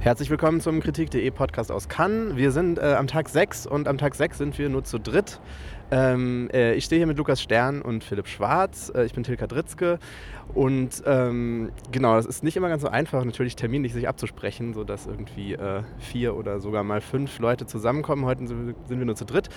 Herzlich 0.00 0.30
willkommen 0.30 0.62
zum 0.62 0.80
Kritik.de 0.80 1.30
Podcast 1.30 1.70
aus 1.70 1.90
Cannes. 1.90 2.34
Wir 2.34 2.52
sind 2.52 2.78
äh, 2.78 2.94
am 2.94 3.06
Tag 3.06 3.28
6 3.28 3.66
und 3.66 3.86
am 3.86 3.98
Tag 3.98 4.14
6 4.14 4.38
sind 4.38 4.58
wir 4.58 4.70
nur 4.70 4.82
zu 4.82 4.98
dritt. 4.98 5.40
Ähm, 5.90 6.48
äh, 6.54 6.72
ich 6.72 6.86
stehe 6.86 7.00
hier 7.00 7.06
mit 7.06 7.18
Lukas 7.18 7.42
Stern 7.42 7.82
und 7.82 8.02
Philipp 8.02 8.26
Schwarz. 8.26 8.90
Äh, 8.94 9.04
ich 9.04 9.12
bin 9.12 9.24
Tilka 9.24 9.46
Dritzke. 9.46 9.98
Und 10.54 11.02
ähm, 11.04 11.70
genau, 11.92 12.16
das 12.16 12.24
ist 12.24 12.42
nicht 12.42 12.56
immer 12.56 12.70
ganz 12.70 12.80
so 12.80 12.88
einfach, 12.88 13.22
natürlich 13.26 13.56
terminlich 13.56 13.92
sich 13.92 14.08
abzusprechen, 14.08 14.72
sodass 14.72 15.06
irgendwie 15.06 15.52
äh, 15.52 15.82
vier 15.98 16.34
oder 16.34 16.60
sogar 16.60 16.82
mal 16.82 17.02
fünf 17.02 17.38
Leute 17.38 17.66
zusammenkommen. 17.66 18.24
Heute 18.24 18.46
sind 18.46 18.74
wir 18.88 19.04
nur 19.04 19.16
zu 19.16 19.26
dritt. 19.26 19.50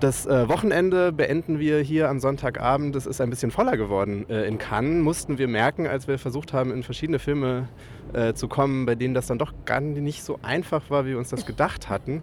Das 0.00 0.26
äh, 0.26 0.46
Wochenende 0.46 1.10
beenden 1.10 1.58
wir 1.58 1.80
hier 1.80 2.10
am 2.10 2.20
Sonntagabend. 2.20 2.94
Es 2.96 3.06
ist 3.06 3.22
ein 3.22 3.30
bisschen 3.30 3.50
voller 3.50 3.78
geworden 3.78 4.28
äh, 4.28 4.46
in 4.46 4.58
Cannes. 4.58 5.02
Mussten 5.02 5.38
wir 5.38 5.48
merken, 5.48 5.86
als 5.86 6.06
wir 6.06 6.18
versucht 6.18 6.52
haben, 6.52 6.70
in 6.70 6.82
verschiedene 6.82 7.18
Filme 7.18 7.68
äh, 8.12 8.34
zu 8.34 8.46
kommen, 8.46 8.84
bei 8.84 8.94
denen 8.94 9.14
das 9.14 9.26
dann 9.26 9.38
doch 9.38 9.54
gar 9.64 9.80
nicht 9.80 10.22
so 10.22 10.38
einfach 10.42 10.90
war, 10.90 11.06
wie 11.06 11.10
wir 11.10 11.18
uns 11.18 11.30
das 11.30 11.46
gedacht 11.46 11.88
hatten. 11.88 12.22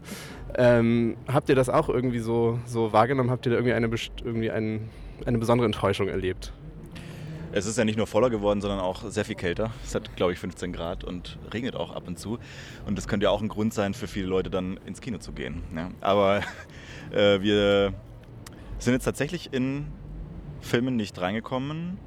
Ähm, 0.55 1.17
habt 1.27 1.49
ihr 1.49 1.55
das 1.55 1.69
auch 1.69 1.89
irgendwie 1.89 2.19
so, 2.19 2.59
so 2.65 2.93
wahrgenommen? 2.93 3.31
Habt 3.31 3.47
ihr 3.47 3.51
da 3.51 3.55
irgendwie 3.57 3.73
eine, 3.73 3.89
irgendwie 4.23 4.51
ein, 4.51 4.89
eine 5.25 5.39
besondere 5.39 5.65
Enttäuschung 5.65 6.09
erlebt? 6.09 6.53
Es 7.55 7.67
ist 7.67 7.77
ja 7.77 7.85
nicht 7.85 7.97
nur 7.97 8.07
voller 8.07 8.31
geworden, 8.31 8.61
sondern 8.61 8.79
auch 8.79 9.03
sehr 9.11 9.25
viel 9.25 9.35
kälter. 9.35 9.71
Es 9.85 9.93
hat, 9.93 10.15
glaube 10.15 10.33
ich, 10.33 10.39
15 10.39 10.73
Grad 10.73 11.03
und 11.03 11.37
regnet 11.53 11.75
auch 11.75 11.91
ab 11.95 12.07
und 12.07 12.17
zu. 12.17 12.39
Und 12.87 12.97
das 12.97 13.07
könnte 13.07 13.25
ja 13.25 13.29
auch 13.29 13.43
ein 13.43 13.47
Grund 13.47 13.75
sein, 13.75 13.93
für 13.93 14.07
viele 14.07 14.25
Leute 14.25 14.49
dann 14.49 14.79
ins 14.87 15.01
Kino 15.01 15.19
zu 15.19 15.33
gehen. 15.33 15.61
Ja. 15.75 15.91
Aber 16.01 16.41
äh, 17.11 17.39
wir 17.41 17.93
sind 18.79 18.93
jetzt 18.93 19.03
tatsächlich 19.03 19.53
in 19.53 19.85
Filmen 20.61 20.95
nicht 20.95 21.21
reingekommen. 21.21 21.99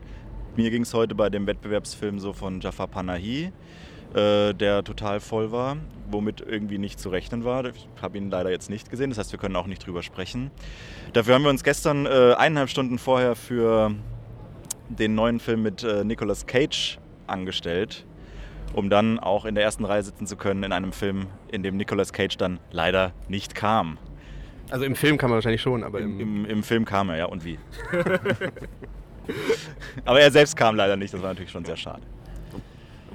Mir 0.56 0.72
ging 0.72 0.82
es 0.82 0.92
heute 0.92 1.14
bei 1.14 1.30
dem 1.30 1.46
Wettbewerbsfilm 1.46 2.18
so 2.18 2.32
von 2.32 2.60
Jafar 2.60 2.88
Panahi, 2.88 3.52
äh, 4.14 4.52
der 4.52 4.82
total 4.82 5.20
voll 5.20 5.52
war, 5.52 5.76
womit 6.10 6.40
irgendwie 6.40 6.78
nicht 6.78 6.98
zu 6.98 7.08
rechnen 7.08 7.44
war. 7.44 7.66
Ich 7.66 7.86
habe 8.02 8.18
ihn 8.18 8.30
leider 8.30 8.50
jetzt 8.50 8.68
nicht 8.68 8.90
gesehen, 8.90 9.10
das 9.10 9.18
heißt, 9.18 9.30
wir 9.30 9.38
können 9.38 9.54
auch 9.54 9.68
nicht 9.68 9.86
drüber 9.86 10.02
sprechen. 10.02 10.50
Dafür 11.12 11.34
haben 11.34 11.44
wir 11.44 11.50
uns 11.50 11.62
gestern 11.62 12.06
äh, 12.06 12.34
eineinhalb 12.36 12.68
Stunden 12.68 12.98
vorher 12.98 13.36
für 13.36 13.94
den 14.88 15.14
neuen 15.14 15.40
Film 15.40 15.62
mit 15.62 15.82
äh, 15.82 16.04
Nicolas 16.04 16.46
Cage 16.46 16.98
angestellt, 17.26 18.04
um 18.74 18.90
dann 18.90 19.18
auch 19.18 19.44
in 19.44 19.54
der 19.54 19.64
ersten 19.64 19.84
Reihe 19.84 20.02
sitzen 20.02 20.26
zu 20.26 20.36
können 20.36 20.62
in 20.62 20.72
einem 20.72 20.92
Film, 20.92 21.26
in 21.48 21.62
dem 21.62 21.76
Nicolas 21.76 22.12
Cage 22.12 22.36
dann 22.36 22.60
leider 22.70 23.12
nicht 23.28 23.54
kam. 23.54 23.98
Also 24.70 24.84
im 24.84 24.96
Film 24.96 25.16
kam 25.16 25.30
er 25.30 25.36
wahrscheinlich 25.36 25.62
schon, 25.62 25.84
aber 25.84 26.00
im, 26.00 26.18
im, 26.20 26.44
im 26.44 26.62
Film 26.62 26.84
kam 26.84 27.08
er, 27.10 27.16
ja, 27.16 27.24
und 27.26 27.44
wie? 27.44 27.58
aber 30.04 30.20
er 30.20 30.30
selbst 30.30 30.56
kam 30.56 30.74
leider 30.74 30.96
nicht, 30.96 31.14
das 31.14 31.22
war 31.22 31.28
natürlich 31.30 31.52
schon 31.52 31.64
sehr 31.64 31.76
schade. 31.76 32.02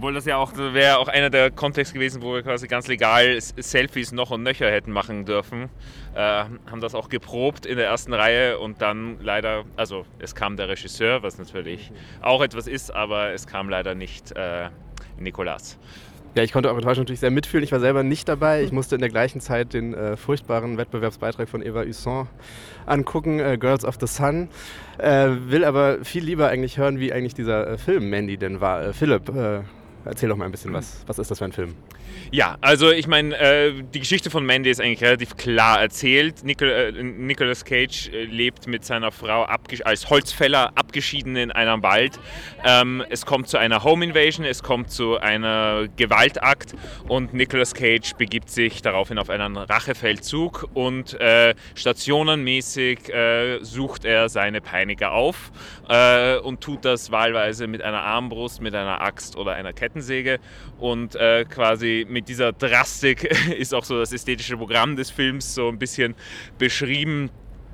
Obwohl 0.02 0.16
das 0.16 0.26
ja 0.26 0.38
auch 0.38 0.54
wäre 0.58 0.98
auch 0.98 1.10
einer 1.10 1.30
der 1.30 1.52
Kontexte 1.52 1.94
gewesen, 1.94 2.24
wo 2.24 2.34
wir 2.34 2.42
quasi 2.42 2.68
ganz 2.68 2.88
legal 2.88 3.40
Selfies 3.40 4.12
noch 4.12 4.32
und 4.32 4.42
nöcher 4.42 4.66
hätten 4.72 4.92
machen 4.92 5.26
dürfen. 5.26 5.70
Äh, 6.16 6.18
haben 6.18 6.82
das 6.82 6.96
auch 6.96 7.08
geprobt 7.08 7.68
in 7.68 7.78
der 7.78 7.86
ersten 7.86 8.12
Reihe 8.12 8.58
und 8.58 8.82
dann 8.82 9.20
leider, 9.22 9.64
also 9.78 10.08
es 10.18 10.34
kam 10.34 10.58
der 10.58 10.70
Regisseur, 10.70 11.22
was 11.22 11.38
natürlich 11.38 11.92
auch 12.20 12.42
etwas 12.42 12.66
ist, 12.66 12.90
aber 12.90 13.32
es 13.34 13.46
kam 13.46 13.70
leider 13.70 13.94
nicht 13.94 14.32
äh, 14.32 14.70
Nicolas. 15.20 15.78
Ja, 16.34 16.42
ich 16.42 16.52
konnte 16.52 16.70
eure 16.70 16.80
Enttäuschung 16.80 17.04
natürlich 17.04 17.20
sehr 17.20 17.30
mitfühlen. 17.30 17.64
Ich 17.64 17.72
war 17.72 17.80
selber 17.80 18.02
nicht 18.02 18.28
dabei. 18.28 18.64
Ich 18.64 18.72
musste 18.72 18.96
in 18.96 19.02
der 19.02 19.12
gleichen 19.12 19.40
Zeit 19.40 19.76
den 19.76 19.94
äh, 19.94 20.18
furchtbaren 20.18 20.80
Wettbewerbsbeitrag 20.80 21.48
von 21.48 21.62
Eva 21.62 21.84
Husson 21.84 22.28
angucken, 22.88 23.40
äh, 23.40 23.56
Girls 23.60 23.86
of 23.86 23.98
the 24.00 24.08
Sun. 24.08 24.50
Äh, 24.98 25.30
will 25.46 25.64
aber 25.64 26.04
viel 26.04 26.24
lieber 26.24 26.48
eigentlich 26.48 26.80
hören, 26.80 27.00
wie 27.00 27.14
eigentlich 27.14 27.36
dieser 27.36 27.68
äh, 27.68 27.78
Film 27.78 28.10
Mandy 28.10 28.38
denn 28.38 28.62
war. 28.62 28.84
Äh, 28.84 28.94
Philipp, 28.94 29.30
äh, 29.30 29.62
Erzähl 30.06 30.30
doch 30.30 30.38
mal 30.38 30.46
ein 30.46 30.52
bisschen 30.52 30.74
was. 30.74 31.04
Was 31.08 31.20
ist 31.20 31.30
das 31.30 31.40
für 31.40 31.46
ein 31.46 31.52
Film? 31.52 31.76
Ja, 32.32 32.58
also 32.62 32.92
ich 32.92 33.08
meine, 33.08 33.38
äh, 33.38 33.84
die 33.94 34.00
Geschichte 34.00 34.30
von 34.30 34.46
Mandy 34.46 34.70
ist 34.70 34.80
eigentlich 34.80 35.04
relativ 35.04 35.38
klar 35.38 35.82
erzählt. 35.82 36.44
Nicol 36.44 36.70
äh, 36.70 37.04
Nicolas 37.04 37.66
Cage 37.66 38.10
äh, 38.10 38.24
lebt 38.24 38.68
mit 38.68 38.86
seiner 38.86 39.12
Frau 39.12 39.44
als 39.84 40.10
Holzfäller 40.10 40.72
abgeschieden 40.76 41.36
in 41.36 41.52
einem 41.52 41.84
Wald. 41.84 42.20
Ähm, 42.64 43.04
es 43.10 43.26
kommt 43.26 43.50
zu 43.50 43.58
einer 43.58 43.84
Home 43.84 44.06
Invasion, 44.06 44.46
es 44.46 44.64
kommt 44.64 44.92
zu 44.92 45.18
einer 45.18 45.88
Gewaltakt 45.98 46.74
und 47.08 47.34
Nicolas 47.34 47.74
Cage 47.74 48.14
begibt 48.14 48.50
sich 48.50 48.82
daraufhin 48.82 49.18
auf 49.18 49.30
einen 49.30 49.58
Rachefeldzug 49.58 50.70
und 50.74 51.20
äh, 51.20 51.54
stationenmäßig 51.76 53.10
äh, 53.10 53.60
sucht 53.62 54.06
er 54.06 54.30
seine 54.30 54.62
Peiniger 54.62 55.12
auf 55.12 55.52
äh, 55.90 56.38
und 56.38 56.62
tut 56.62 56.86
das 56.86 57.12
wahlweise 57.12 57.68
mit 57.68 57.82
einer 57.82 58.02
Armbrust, 58.02 58.62
mit 58.62 58.74
einer 58.74 59.02
Axt 59.02 59.36
oder 59.36 59.54
einer 59.54 59.74
Kettensäge 59.92 60.40
und 60.80 61.18
quasi 61.50 62.06
mit 62.10 62.30
dieser 62.30 62.54
Drastik 62.54 63.24
ist 63.58 63.74
auch 63.74 63.84
so 63.84 64.00
das 64.00 64.14
ästhetische 64.14 64.58
Programm 64.58 64.96
des 64.96 65.12
Films 65.12 65.54
so 65.54 65.68
ein 65.68 65.78
bisschen 65.78 66.16
beschrieben. 66.58 67.30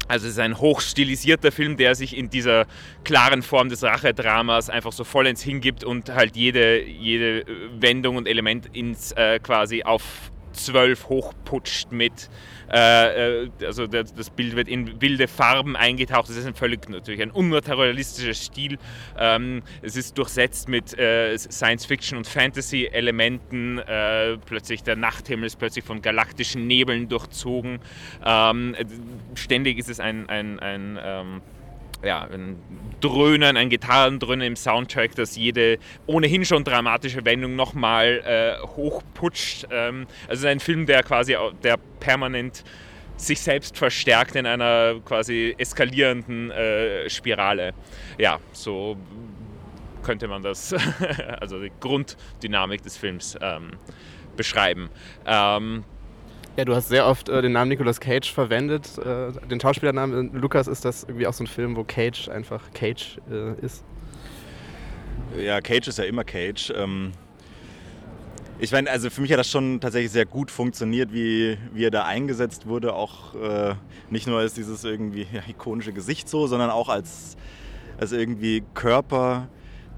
Also 0.08 0.28
es 0.28 0.34
ist 0.34 0.40
ein 0.40 0.58
hochstilisierter 0.58 1.52
Film, 1.52 1.76
der 1.76 1.94
sich 1.94 2.16
in 2.18 2.30
dieser 2.30 2.66
klaren 3.04 3.42
Form 3.42 3.68
des 3.68 3.84
Rachedramas 3.84 4.70
einfach 4.70 4.94
so 4.94 5.04
vollends 5.04 5.42
hingibt 5.42 5.84
und 5.84 6.14
halt 6.14 6.38
jede, 6.38 6.82
jede 6.82 7.46
Wendung 7.78 8.16
und 8.16 8.28
Element 8.28 8.70
ins 8.74 9.12
äh, 9.12 9.40
quasi 9.40 9.84
auf 9.84 10.32
zwölf 10.58 11.10
hochputscht 11.10 11.92
mit 11.92 12.30
äh, 12.72 13.44
äh, 13.44 13.50
also 13.66 13.88
das, 13.88 14.14
das, 14.14 14.30
Bild 14.30 14.56
wird 14.56 14.68
in 14.68 15.02
wilde 15.02 15.28
Farben 15.28 15.76
eingetaucht. 15.76 16.30
Das 16.30 16.36
ist 16.36 16.46
ein 16.46 16.54
völlig 16.54 16.90
natürlich 16.90 17.22
ein 17.22 17.32
unnaturalistischer 17.32 18.34
Stil. 18.34 18.78
Ähm, 19.18 19.64
es 19.82 19.96
ist 19.96 20.18
durchsetzt 20.18 20.68
mit 20.68 20.98
äh, 20.98 21.38
Science-Fiction 21.38 22.18
und 22.18 22.28
Fantasy-Elementen. 22.28 23.80
Äh, 23.80 24.38
plötzlich 24.46 24.84
der 24.84 24.96
Nachthimmel 24.96 25.48
ist 25.48 25.58
plötzlich 25.58 25.86
von 25.86 26.02
galaktischen 26.02 26.68
Nebeln 26.68 27.08
durchzogen. 27.08 27.80
Ähm, 28.26 28.76
ständig 29.36 29.78
ist 29.78 29.90
es 29.90 30.00
ein, 30.00 30.28
ein, 30.30 30.60
ein 30.60 31.00
ähm, 31.02 31.42
ja, 32.04 32.24
ein 32.24 32.58
Dröhnen, 33.00 33.58
ein 33.58 33.70
Gitarrendröhnen 33.70 34.48
im 34.48 34.56
Soundtrack, 34.56 35.16
das 35.16 35.36
jede 35.36 35.78
ohnehin 36.08 36.46
schon 36.46 36.64
dramatische 36.64 37.24
Wendung 37.26 37.56
nochmal 37.56 38.22
äh, 38.26 38.68
hochputscht. 38.68 39.68
Ähm, 39.72 40.08
also 40.28 40.48
ein 40.48 40.60
Film, 40.60 40.86
der 40.86 41.04
quasi 41.04 41.36
der 41.64 41.78
permanent 42.00 42.64
sich 43.18 43.42
selbst 43.42 43.78
verstärkt 43.78 44.36
in 44.36 44.46
einer 44.46 45.00
quasi 45.04 45.56
eskalierenden 45.58 46.52
äh, 46.52 47.10
Spirale. 47.10 47.74
Ja, 48.18 48.40
so 48.52 48.96
könnte 50.04 50.28
man 50.28 50.44
das, 50.44 50.74
also 51.40 51.62
die 51.62 51.72
Grunddynamik 51.80 52.82
des 52.82 52.96
Films 52.96 53.38
ähm, 53.42 53.72
beschreiben. 54.36 54.90
Ähm, 55.26 55.84
ja, 56.58 56.66
du 56.66 56.76
hast 56.76 56.90
sehr 56.90 57.06
oft 57.06 57.30
äh, 57.30 57.42
den 57.42 57.52
Namen 57.52 57.70
Nicolas 57.70 58.00
Cage 58.00 58.32
verwendet. 58.34 58.98
Äh, 58.98 59.32
den 59.48 59.60
Schauspielernamen 59.60 60.34
äh, 60.34 60.38
Lukas, 60.38 60.68
ist 60.68 60.84
das 60.86 61.04
irgendwie 61.04 61.28
auch 61.28 61.34
so 61.34 61.44
ein 61.44 61.48
Film, 61.48 61.76
wo 61.76 61.84
Cage 61.84 62.30
einfach 62.30 62.72
Cage 62.74 63.20
äh, 63.32 63.54
ist? 63.64 63.86
Ja, 65.40 65.62
Cage 65.62 65.88
ist 65.88 66.00
ja 66.00 66.06
immer 66.06 66.24
Cage. 66.24 66.74
Ähm 66.76 67.12
ich 68.60 68.72
meine, 68.72 68.90
also 68.90 69.12
für 69.12 69.22
mich 69.22 69.32
hat 69.32 69.38
das 69.38 69.52
schon 69.52 69.80
tatsächlich 69.80 70.12
sehr 70.12 70.26
gut 70.26 70.50
funktioniert, 70.50 71.14
wie, 71.14 71.60
wie 71.74 71.86
er 71.86 71.92
da 71.92 72.06
eingesetzt 72.06 72.66
wurde. 72.66 72.96
Auch 72.96 73.36
äh, 73.36 73.76
nicht 74.10 74.26
nur 74.26 74.40
als 74.40 74.56
dieses 74.56 74.84
irgendwie 74.84 75.28
ja, 75.32 75.42
ikonische 75.48 75.94
Gesicht 75.94 76.28
so, 76.28 76.48
sondern 76.48 76.72
auch 76.72 76.90
als, 76.90 77.38
als 78.00 78.14
irgendwie 78.14 78.64
Körper, 78.74 79.48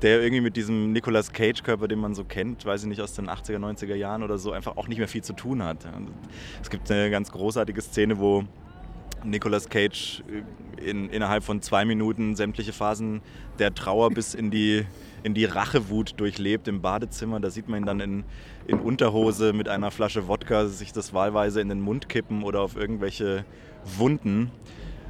der 0.02 0.22
irgendwie 0.22 0.42
mit 0.42 0.56
diesem 0.56 0.92
Nicolas 0.92 1.34
Cage-Körper, 1.34 1.88
den 1.88 2.00
man 2.00 2.16
so 2.16 2.24
kennt, 2.24 2.66
weiß 2.66 2.84
ich 2.84 2.88
nicht, 2.88 3.02
aus 3.02 3.14
den 3.14 3.30
80er, 3.30 3.58
90er 3.58 3.96
Jahren 3.96 4.24
oder 4.24 4.38
so, 4.38 4.52
einfach 4.52 4.78
auch 4.78 4.88
nicht 4.88 4.98
mehr 4.98 5.08
viel 5.08 5.24
zu 5.24 5.34
tun 5.34 5.64
hat. 5.64 5.88
Es 6.62 6.70
gibt 6.70 6.90
eine 6.90 7.10
ganz 7.10 7.32
großartige 7.32 7.82
Szene, 7.82 8.20
wo 8.20 8.46
Nicolas 9.24 9.68
Cage 9.70 10.24
in, 10.84 11.10
innerhalb 11.10 11.44
von 11.44 11.62
zwei 11.62 11.86
Minuten 11.86 12.36
sämtliche 12.36 12.74
Phasen 12.74 13.22
der 13.60 13.74
Trauer 13.74 14.10
bis 14.12 14.34
in 14.34 14.52
die, 14.52 14.86
in 15.24 15.34
die 15.34 15.46
Rachewut 15.46 16.20
durchlebt 16.20 16.68
im 16.68 16.81
Badezimmer. 16.81 17.40
Da 17.40 17.50
sieht 17.50 17.68
man 17.68 17.84
ihn 17.84 17.86
dann 17.86 18.00
in, 18.00 18.24
in 18.68 18.80
Unterhose 18.80 19.52
mit 19.54 19.68
einer 19.68 19.92
Flasche 19.92 20.28
Wodka 20.28 20.68
sich 20.68 20.94
das 20.94 21.13
wahlweise 21.13 21.60
in 21.60 21.69
den 21.69 21.81
Mund 21.81 22.07
kippen 22.07 22.44
oder 22.44 22.62
auf 22.62 22.78
irgendwelche 22.78 23.45
Wunden. 23.98 24.52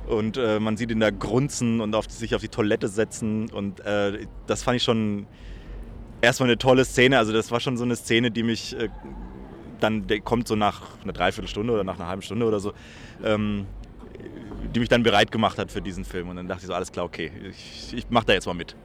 Und 0.08 0.38
äh, 0.38 0.60
man 0.60 0.76
sieht 0.78 0.92
ihn 0.92 1.00
da 1.00 1.12
grunzen 1.12 1.82
und 1.82 1.94
auf, 1.94 2.10
sich 2.10 2.34
auf 2.34 2.42
die 2.42 2.50
Toilette 2.50 2.88
setzen. 2.88 3.50
Und 3.52 3.80
äh, 3.82 4.26
das 4.48 4.64
fand 4.64 4.78
ich 4.78 4.84
schon 4.84 5.28
erstmal 6.22 6.50
eine 6.50 6.58
tolle 6.58 6.86
Szene. 6.86 7.18
Also 7.18 7.32
das 7.32 7.52
war 7.52 7.60
schon 7.60 7.78
so 7.78 7.84
eine 7.84 7.96
Szene, 7.96 8.32
die 8.32 8.44
mich 8.44 8.78
äh, 8.78 8.90
dann, 9.80 10.08
der 10.08 10.20
kommt 10.22 10.48
so 10.48 10.56
nach 10.56 10.82
einer 11.04 11.14
Dreiviertelstunde 11.14 11.74
oder 11.74 11.84
nach 11.84 12.00
einer 12.00 12.08
halben 12.08 12.22
Stunde 12.22 12.46
oder 12.46 12.60
so, 12.60 12.74
ähm, 13.24 13.66
die 14.76 14.80
mich 14.80 14.90
dann 14.90 15.04
bereit 15.04 15.32
gemacht 15.32 15.58
hat 15.58 15.72
für 15.72 15.82
diesen 15.82 16.06
Film. 16.06 16.30
Und 16.30 16.36
dann 16.36 16.48
dachte 16.48 16.62
ich 16.62 16.68
so, 16.68 16.74
alles 16.74 16.92
klar, 16.92 17.06
okay, 17.06 17.32
ich, 17.50 17.94
ich 17.94 18.10
mache 18.10 18.26
da 18.26 18.34
jetzt 18.34 18.46
mal 18.46 18.54
mit. 18.54 18.76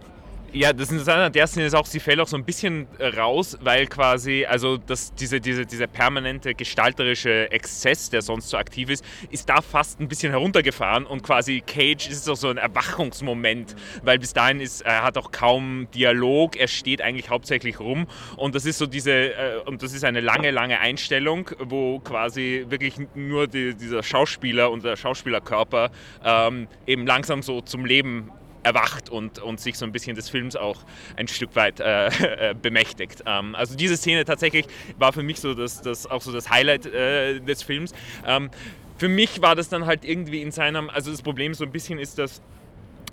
Ja, 0.56 0.72
das 0.72 0.88
Interessante 0.92 1.24
an 1.24 1.32
der 1.32 1.48
Szene 1.48 1.66
ist 1.66 1.74
auch, 1.74 1.84
sie 1.84 1.98
fällt 1.98 2.20
auch 2.20 2.28
so 2.28 2.36
ein 2.36 2.44
bisschen 2.44 2.86
raus, 3.16 3.58
weil 3.60 3.88
quasi, 3.88 4.46
also 4.48 4.76
das, 4.76 5.12
diese, 5.12 5.40
diese, 5.40 5.66
dieser 5.66 5.88
permanente 5.88 6.54
gestalterische 6.54 7.50
Exzess, 7.50 8.08
der 8.08 8.22
sonst 8.22 8.50
so 8.50 8.56
aktiv 8.56 8.88
ist, 8.88 9.04
ist 9.32 9.48
da 9.48 9.60
fast 9.60 9.98
ein 9.98 10.06
bisschen 10.06 10.30
heruntergefahren 10.30 11.06
und 11.06 11.24
quasi 11.24 11.60
Cage 11.60 12.08
ist 12.08 12.30
auch 12.30 12.36
so 12.36 12.50
ein 12.50 12.58
Erwachungsmoment, 12.58 13.74
weil 14.04 14.20
bis 14.20 14.32
dahin 14.32 14.60
ist, 14.60 14.82
er 14.82 15.02
hat 15.02 15.18
auch 15.18 15.32
kaum 15.32 15.88
Dialog, 15.92 16.54
er 16.54 16.68
steht 16.68 17.02
eigentlich 17.02 17.30
hauptsächlich 17.30 17.80
rum 17.80 18.06
und 18.36 18.54
das 18.54 18.64
ist 18.64 18.78
so 18.78 18.86
diese, 18.86 19.10
äh, 19.10 19.56
und 19.66 19.82
das 19.82 19.92
ist 19.92 20.04
eine 20.04 20.20
lange, 20.20 20.52
lange 20.52 20.78
Einstellung, 20.78 21.50
wo 21.58 21.98
quasi 21.98 22.64
wirklich 22.68 22.94
nur 23.16 23.48
die, 23.48 23.74
dieser 23.74 24.04
Schauspieler 24.04 24.70
und 24.70 24.84
der 24.84 24.94
Schauspielerkörper 24.94 25.90
ähm, 26.24 26.68
eben 26.86 27.08
langsam 27.08 27.42
so 27.42 27.60
zum 27.60 27.84
Leben 27.84 28.30
erwacht 28.64 29.10
und, 29.10 29.38
und 29.38 29.60
sich 29.60 29.78
so 29.78 29.84
ein 29.84 29.92
bisschen 29.92 30.16
des 30.16 30.28
Films 30.28 30.56
auch 30.56 30.80
ein 31.16 31.28
Stück 31.28 31.54
weit 31.54 31.80
äh, 31.80 32.06
äh, 32.50 32.54
bemächtigt. 32.54 33.22
Ähm, 33.26 33.54
also 33.54 33.76
diese 33.76 33.96
Szene 33.96 34.24
tatsächlich 34.24 34.66
war 34.98 35.12
für 35.12 35.22
mich 35.22 35.40
so 35.40 35.54
das, 35.54 35.82
das 35.82 36.06
auch 36.06 36.22
so 36.22 36.32
das 36.32 36.50
Highlight 36.50 36.86
äh, 36.86 37.40
des 37.40 37.62
Films. 37.62 37.92
Ähm, 38.26 38.50
für 38.96 39.08
mich 39.08 39.42
war 39.42 39.54
das 39.54 39.68
dann 39.68 39.86
halt 39.86 40.04
irgendwie 40.04 40.40
in 40.42 40.50
seinem, 40.50 40.88
also 40.90 41.10
das 41.10 41.22
Problem 41.22 41.54
so 41.54 41.64
ein 41.64 41.72
bisschen 41.72 41.98
ist, 41.98 42.18
dass 42.18 42.40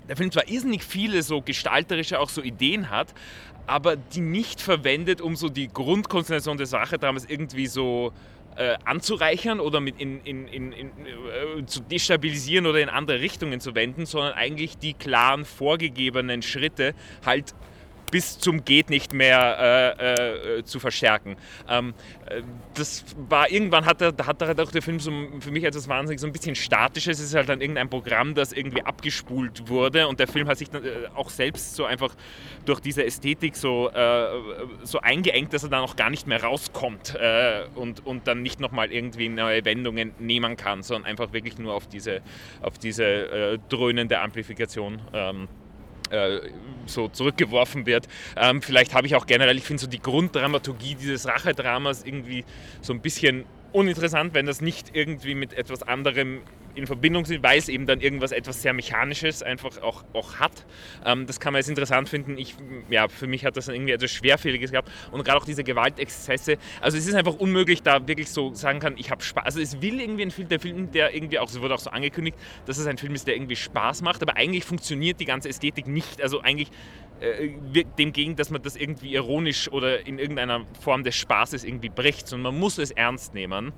der 0.08 0.16
Film 0.16 0.30
zwar 0.32 0.48
irrsinnig 0.48 0.82
viele 0.82 1.22
so 1.22 1.42
gestalterische 1.42 2.18
auch 2.18 2.28
so 2.28 2.42
Ideen 2.42 2.90
hat, 2.90 3.14
aber 3.66 3.96
die 3.96 4.20
nicht 4.20 4.60
verwendet, 4.60 5.20
um 5.20 5.36
so 5.36 5.48
die 5.48 5.68
Grundkonstellation 5.68 6.56
der 6.56 6.66
Sache 6.66 6.98
damals 6.98 7.24
irgendwie 7.28 7.66
so 7.66 8.08
äh, 8.08 8.31
anzureichern 8.84 9.60
oder 9.60 9.80
mit 9.80 10.00
in, 10.00 10.20
in, 10.24 10.46
in, 10.48 10.72
in 10.72 10.88
äh, 10.88 11.66
zu 11.66 11.80
destabilisieren 11.80 12.66
oder 12.66 12.80
in 12.80 12.88
andere 12.88 13.20
Richtungen 13.20 13.60
zu 13.60 13.74
wenden, 13.74 14.06
sondern 14.06 14.34
eigentlich 14.34 14.78
die 14.78 14.94
klaren 14.94 15.44
vorgegebenen 15.44 16.42
Schritte 16.42 16.94
halt 17.24 17.54
bis 18.12 18.38
zum 18.38 18.64
geht 18.64 18.90
nicht 18.90 19.14
mehr 19.14 19.96
äh, 19.98 20.58
äh, 20.58 20.64
zu 20.64 20.78
verstärken. 20.78 21.36
Ähm, 21.68 21.94
äh, 22.26 22.42
das 22.74 23.04
war 23.28 23.50
irgendwann 23.50 23.86
hat 23.86 24.02
er, 24.02 24.14
hat 24.24 24.42
er 24.42 24.62
auch 24.62 24.70
der 24.70 24.82
Film 24.82 25.00
so 25.00 25.10
für 25.40 25.50
mich 25.50 25.64
etwas 25.64 25.88
wahnsinnig 25.88 26.20
so 26.20 26.26
ein 26.26 26.32
bisschen 26.32 26.54
statisches. 26.54 27.18
Es 27.18 27.26
ist 27.28 27.34
halt 27.34 27.48
dann 27.48 27.60
irgendein 27.60 27.88
Programm, 27.88 28.34
das 28.34 28.52
irgendwie 28.52 28.82
abgespult 28.82 29.68
wurde 29.68 30.06
und 30.06 30.20
der 30.20 30.28
Film 30.28 30.46
hat 30.46 30.58
sich 30.58 30.70
dann 30.70 30.84
äh, 30.84 31.08
auch 31.14 31.30
selbst 31.30 31.74
so 31.74 31.86
einfach 31.86 32.14
durch 32.66 32.80
diese 32.80 33.04
Ästhetik 33.04 33.56
so, 33.56 33.88
äh, 33.88 34.26
so 34.84 35.00
eingeengt, 35.00 35.54
dass 35.54 35.64
er 35.64 35.70
dann 35.70 35.82
auch 35.82 35.96
gar 35.96 36.10
nicht 36.10 36.26
mehr 36.26 36.44
rauskommt 36.44 37.14
äh, 37.14 37.62
und, 37.74 38.04
und 38.04 38.28
dann 38.28 38.42
nicht 38.42 38.60
nochmal 38.60 38.92
irgendwie 38.92 39.30
neue 39.30 39.64
Wendungen 39.64 40.12
nehmen 40.18 40.56
kann, 40.56 40.82
sondern 40.82 41.10
einfach 41.10 41.32
wirklich 41.32 41.56
nur 41.56 41.72
auf 41.72 41.86
diese, 41.86 42.20
auf 42.60 42.76
diese 42.78 43.58
dröhnende 43.70 44.20
Amplifikation. 44.20 45.00
Ähm, 45.14 45.48
äh, 46.12 46.40
so 46.86 47.08
zurückgeworfen 47.08 47.86
wird. 47.86 48.06
Ähm, 48.36 48.62
vielleicht 48.62 48.94
habe 48.94 49.06
ich 49.06 49.14
auch 49.14 49.26
generell, 49.26 49.56
ich 49.56 49.64
finde 49.64 49.80
so 49.80 49.86
die 49.86 50.00
Grunddramaturgie 50.00 50.94
dieses 50.94 51.26
Rachedramas 51.26 52.04
irgendwie 52.04 52.44
so 52.80 52.92
ein 52.92 53.00
bisschen 53.00 53.44
uninteressant, 53.72 54.34
wenn 54.34 54.46
das 54.46 54.60
nicht 54.60 54.94
irgendwie 54.94 55.34
mit 55.34 55.54
etwas 55.54 55.82
anderem 55.82 56.42
in 56.74 56.86
Verbindung 56.86 57.24
sind, 57.24 57.42
weil 57.42 57.58
es 57.58 57.68
eben 57.68 57.86
dann 57.86 58.00
irgendwas 58.00 58.32
etwas 58.32 58.62
sehr 58.62 58.72
Mechanisches 58.72 59.42
einfach 59.42 59.80
auch, 59.82 60.04
auch 60.12 60.38
hat. 60.38 60.66
Ähm, 61.04 61.26
das 61.26 61.40
kann 61.40 61.52
man 61.52 61.60
jetzt 61.60 61.68
interessant 61.68 62.08
finden. 62.08 62.38
Ich, 62.38 62.54
ja, 62.90 63.08
für 63.08 63.26
mich 63.26 63.44
hat 63.44 63.56
das 63.56 63.66
dann 63.66 63.74
irgendwie 63.74 63.92
etwas 63.92 64.10
Schwerfälliges 64.10 64.70
gehabt 64.70 64.90
und 65.10 65.24
gerade 65.24 65.38
auch 65.38 65.44
diese 65.44 65.64
Gewaltexzesse. 65.64 66.56
Also 66.80 66.98
es 66.98 67.06
ist 67.06 67.14
einfach 67.14 67.34
unmöglich, 67.34 67.82
da 67.82 68.06
wirklich 68.06 68.30
so 68.30 68.54
sagen 68.54 68.80
kann, 68.80 68.94
ich 68.96 69.10
habe 69.10 69.22
Spaß. 69.22 69.44
Also 69.44 69.60
es 69.60 69.82
will 69.82 70.00
irgendwie 70.00 70.22
ein 70.22 70.30
Film, 70.30 70.48
der 70.48 70.60
Film, 70.60 70.90
der 70.92 71.14
irgendwie 71.14 71.38
auch, 71.38 71.48
es 71.48 71.60
wurde 71.60 71.74
auch 71.74 71.80
so 71.80 71.90
angekündigt, 71.90 72.36
dass 72.66 72.78
es 72.78 72.86
ein 72.86 72.98
Film 72.98 73.14
ist, 73.14 73.26
der 73.26 73.36
irgendwie 73.36 73.56
Spaß 73.56 74.02
macht, 74.02 74.22
aber 74.22 74.36
eigentlich 74.36 74.64
funktioniert 74.64 75.20
die 75.20 75.24
ganze 75.24 75.48
Ästhetik 75.48 75.86
nicht. 75.86 76.22
Also 76.22 76.40
eigentlich 76.40 76.70
äh, 77.22 77.84
dem 77.98 78.12
gegen, 78.12 78.34
dass 78.34 78.50
man 78.50 78.62
das 78.62 78.74
irgendwie 78.74 79.14
ironisch 79.14 79.70
oder 79.70 80.06
in 80.06 80.18
irgendeiner 80.18 80.66
Form 80.80 81.04
des 81.04 81.14
Spaßes 81.14 81.62
irgendwie 81.62 81.88
bricht, 81.88 82.26
sondern 82.26 82.54
man 82.54 82.60
muss 82.60 82.78
es 82.78 82.90
ernst 82.90 83.32
nehmen, 83.32 83.72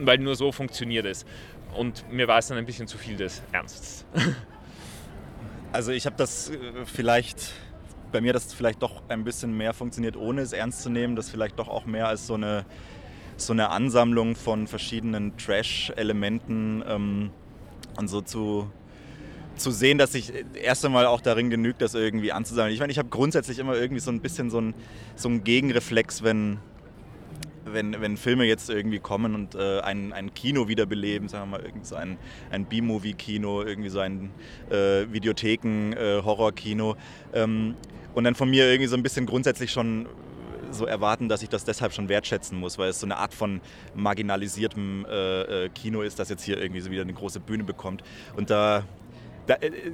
weil 0.00 0.18
nur 0.18 0.36
so 0.36 0.52
funktioniert 0.52 1.04
es. 1.04 1.26
Und 1.74 2.10
mir 2.12 2.28
war 2.28 2.38
es 2.38 2.48
dann 2.48 2.58
ein 2.58 2.66
bisschen 2.66 2.86
zu 2.86 2.98
viel 2.98 3.16
des 3.16 3.42
Ernstes. 3.52 4.04
Also 5.74 5.90
ich 5.90 6.04
habe 6.04 6.16
das 6.18 6.50
äh, 6.50 6.58
vielleicht, 6.84 7.50
bei 8.12 8.20
mir 8.20 8.34
das 8.34 8.52
vielleicht 8.52 8.82
doch 8.82 9.02
ein 9.08 9.24
bisschen 9.24 9.56
mehr 9.56 9.72
funktioniert, 9.72 10.18
ohne 10.18 10.42
es 10.42 10.52
ernst 10.52 10.82
zu 10.82 10.90
nehmen, 10.90 11.16
das 11.16 11.30
vielleicht 11.30 11.58
doch 11.58 11.68
auch 11.68 11.86
mehr 11.86 12.08
als 12.08 12.26
so 12.26 12.34
eine, 12.34 12.66
so 13.38 13.54
eine 13.54 13.70
Ansammlung 13.70 14.36
von 14.36 14.66
verschiedenen 14.66 15.34
Trash-Elementen 15.38 16.84
ähm, 16.86 17.30
und 17.96 18.08
so 18.08 18.20
zu, 18.20 18.70
zu 19.56 19.70
sehen, 19.70 19.96
dass 19.96 20.12
sich 20.12 20.32
erst 20.62 20.84
einmal 20.84 21.06
auch 21.06 21.22
darin 21.22 21.48
genügt, 21.48 21.80
das 21.80 21.94
irgendwie 21.94 22.32
anzusammeln. 22.32 22.74
Ich 22.74 22.80
meine, 22.80 22.92
ich 22.92 22.98
habe 22.98 23.08
grundsätzlich 23.08 23.58
immer 23.58 23.74
irgendwie 23.74 24.00
so 24.00 24.10
ein 24.10 24.20
bisschen 24.20 24.50
so 24.50 24.60
ein, 24.60 24.74
so 25.16 25.30
ein 25.30 25.42
Gegenreflex, 25.42 26.22
wenn, 26.22 26.58
wenn, 27.72 28.00
wenn 28.00 28.16
Filme 28.16 28.44
jetzt 28.44 28.70
irgendwie 28.70 28.98
kommen 28.98 29.34
und 29.34 29.54
äh, 29.54 29.80
ein, 29.80 30.12
ein 30.12 30.34
Kino 30.34 30.68
wiederbeleben, 30.68 31.28
sagen 31.28 31.50
wir 31.50 31.58
mal, 31.58 31.64
irgend 31.64 31.86
so 31.86 31.96
ein, 31.96 32.18
ein 32.50 32.64
B-Movie-Kino, 32.66 33.62
irgendwie 33.62 33.88
so 33.88 34.00
ein 34.00 34.30
äh, 34.70 35.06
Videotheken-Horror-Kino 35.10 36.96
äh, 37.32 37.42
ähm, 37.42 37.74
und 38.14 38.24
dann 38.24 38.34
von 38.34 38.50
mir 38.50 38.66
irgendwie 38.66 38.88
so 38.88 38.96
ein 38.96 39.02
bisschen 39.02 39.26
grundsätzlich 39.26 39.70
schon 39.70 40.06
so 40.70 40.86
erwarten, 40.86 41.28
dass 41.28 41.42
ich 41.42 41.48
das 41.48 41.64
deshalb 41.64 41.92
schon 41.92 42.08
wertschätzen 42.08 42.58
muss, 42.58 42.78
weil 42.78 42.90
es 42.90 43.00
so 43.00 43.06
eine 43.06 43.16
Art 43.16 43.34
von 43.34 43.60
marginalisiertem 43.94 45.06
äh, 45.08 45.64
äh, 45.64 45.68
Kino 45.68 46.02
ist, 46.02 46.18
das 46.18 46.28
jetzt 46.28 46.42
hier 46.42 46.60
irgendwie 46.60 46.80
so 46.80 46.90
wieder 46.90 47.02
eine 47.02 47.12
große 47.12 47.40
Bühne 47.40 47.64
bekommt. 47.64 48.02
Und 48.36 48.50
da, 48.50 48.84
da 49.46 49.54
äh, 49.54 49.92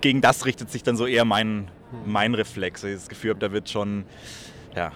gegen 0.00 0.20
das 0.20 0.46
richtet 0.46 0.70
sich 0.70 0.82
dann 0.82 0.96
so 0.96 1.06
eher 1.06 1.24
mein, 1.24 1.68
mein 2.06 2.34
Reflex. 2.34 2.84
Ich 2.84 2.94
das 2.94 3.08
Gefühl 3.08 3.30
habe, 3.30 3.40
da 3.40 3.52
wird 3.52 3.68
schon, 3.68 4.04
ja, 4.74 4.92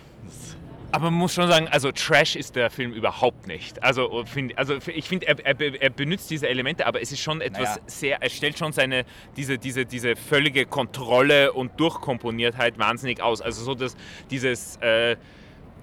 aber 0.94 1.10
man 1.10 1.18
muss 1.18 1.34
schon 1.34 1.48
sagen, 1.48 1.66
also 1.66 1.90
Trash 1.90 2.36
ist 2.36 2.54
der 2.54 2.70
Film 2.70 2.92
überhaupt 2.92 3.48
nicht. 3.48 3.82
Also, 3.82 4.24
find, 4.26 4.56
also 4.56 4.76
ich 4.86 5.08
finde, 5.08 5.26
er, 5.26 5.44
er, 5.44 5.82
er, 5.82 5.90
benutzt 5.90 6.30
diese 6.30 6.48
Elemente, 6.48 6.86
aber 6.86 7.02
es 7.02 7.10
ist 7.10 7.20
schon 7.20 7.40
etwas 7.40 7.70
naja. 7.70 7.82
sehr, 7.86 8.22
er 8.22 8.30
stellt 8.30 8.56
schon 8.56 8.72
seine, 8.72 9.04
diese, 9.36 9.58
diese, 9.58 9.86
diese 9.86 10.14
völlige 10.14 10.66
Kontrolle 10.66 11.52
und 11.52 11.80
Durchkomponiertheit 11.80 12.78
wahnsinnig 12.78 13.20
aus. 13.20 13.40
Also 13.40 13.64
so 13.64 13.74
dass 13.74 13.96
dieses, 14.30 14.76
äh, 14.76 15.16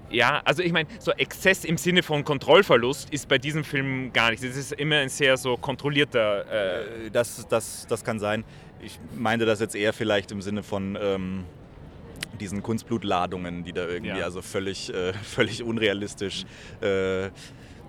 ja, 0.08 0.40
also 0.46 0.62
ich 0.62 0.72
meine, 0.72 0.88
so 0.98 1.12
Exzess 1.12 1.66
im 1.66 1.76
Sinne 1.76 2.02
von 2.02 2.24
Kontrollverlust 2.24 3.10
ist 3.10 3.28
bei 3.28 3.36
diesem 3.36 3.64
Film 3.64 4.14
gar 4.14 4.30
nicht. 4.30 4.42
Es 4.42 4.56
ist 4.56 4.72
immer 4.72 4.96
ein 4.96 5.10
sehr 5.10 5.36
so 5.36 5.58
kontrollierter... 5.58 6.86
Äh 7.04 7.10
das, 7.10 7.46
das, 7.48 7.86
das 7.86 8.02
kann 8.02 8.18
sein. 8.18 8.44
Ich 8.80 8.98
meinte 9.14 9.44
das 9.44 9.60
jetzt 9.60 9.76
eher 9.76 9.92
vielleicht 9.92 10.32
im 10.32 10.40
Sinne 10.40 10.62
von... 10.62 10.98
Ähm 10.98 11.44
diesen 12.40 12.62
Kunstblutladungen, 12.62 13.64
die 13.64 13.72
da 13.72 13.86
irgendwie 13.86 14.18
ja. 14.18 14.24
also 14.24 14.42
völlig, 14.42 14.92
äh, 14.92 15.12
völlig 15.22 15.62
unrealistisch 15.62 16.44
äh, 16.80 17.30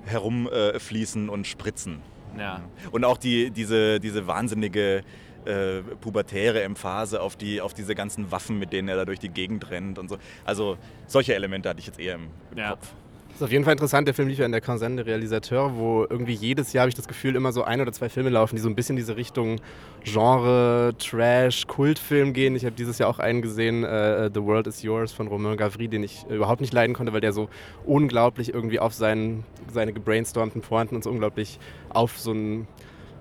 herumfließen 0.06 1.30
und 1.30 1.48
spritzen. 1.48 2.02
Ja. 2.38 2.62
Und 2.92 3.06
auch 3.06 3.18
die, 3.18 3.52
diese, 3.52 4.00
diese 4.00 4.28
wahnsinnige 4.28 5.04
äh, 5.46 5.82
pubertäre 6.00 6.64
Emphase 6.64 7.22
auf, 7.22 7.36
die, 7.36 7.62
auf 7.62 7.74
diese 7.74 7.96
ganzen 7.96 8.32
Waffen, 8.32 8.60
mit 8.60 8.74
denen 8.74 8.88
er 8.88 8.96
da 8.96 9.06
durch 9.06 9.20
die 9.20 9.30
Gegend 9.30 9.70
rennt 9.70 10.00
und 10.00 10.10
so. 10.10 10.18
Also 10.46 10.78
solche 11.08 11.36
Elemente 11.36 11.70
hatte 11.70 11.80
ich 11.80 11.88
jetzt 11.88 12.00
eher 12.00 12.16
im, 12.16 12.30
im 12.52 12.58
ja. 12.58 12.72
Kopf. 12.72 12.94
Das 13.34 13.42
ist 13.42 13.46
auf 13.46 13.52
jeden 13.52 13.64
Fall 13.64 13.72
interessant. 13.72 14.08
Der 14.08 14.14
Film 14.14 14.28
lief 14.28 14.38
ja 14.38 14.46
in 14.46 14.52
der 14.52 14.62
Canzone 14.62 14.98
de 14.98 15.06
Realisateur, 15.06 15.76
wo 15.76 16.06
irgendwie 16.08 16.34
jedes 16.34 16.72
Jahr 16.72 16.84
habe 16.84 16.90
ich 16.90 16.96
das 16.96 17.08
Gefühl, 17.08 17.36
immer 17.36 17.52
so 17.52 17.64
ein 17.64 17.82
oder 17.82 17.92
zwei 17.92 18.08
Filme 18.08 18.30
laufen, 18.30 18.56
die 18.56 18.62
so 18.62 18.70
ein 18.70 18.76
bisschen 18.76 18.96
diese 18.96 19.18
Richtung 19.18 19.60
Genre, 20.04 20.94
Trash, 21.00 21.66
Kultfilm 21.66 22.34
gehen. 22.34 22.56
Ich 22.56 22.64
habe 22.64 22.76
dieses 22.76 23.00
Jahr 23.00 23.10
auch 23.10 23.18
einen 23.18 23.42
gesehen, 23.42 23.86
uh, 23.86 24.30
The 24.32 24.44
World 24.44 24.68
is 24.68 24.84
Yours 24.84 25.14
von 25.14 25.28
Romain 25.28 25.58
Gavry, 25.58 25.88
den 25.88 26.04
ich 26.04 26.28
überhaupt 26.30 26.62
nicht 26.62 26.74
leiden 26.74 26.94
konnte, 26.94 27.12
weil 27.12 27.22
der 27.22 27.34
so 27.34 27.50
unglaublich 27.88 28.54
irgendwie 28.54 28.80
auf 28.80 28.94
seinen, 28.94 29.44
seine 29.74 29.94
gebrainstormten 29.94 30.62
Pointen 30.62 30.96
und 30.96 31.04
so 31.04 31.10
unglaublich 31.10 31.58
auf 31.90 32.20
so 32.20 32.30
einen 32.30 32.68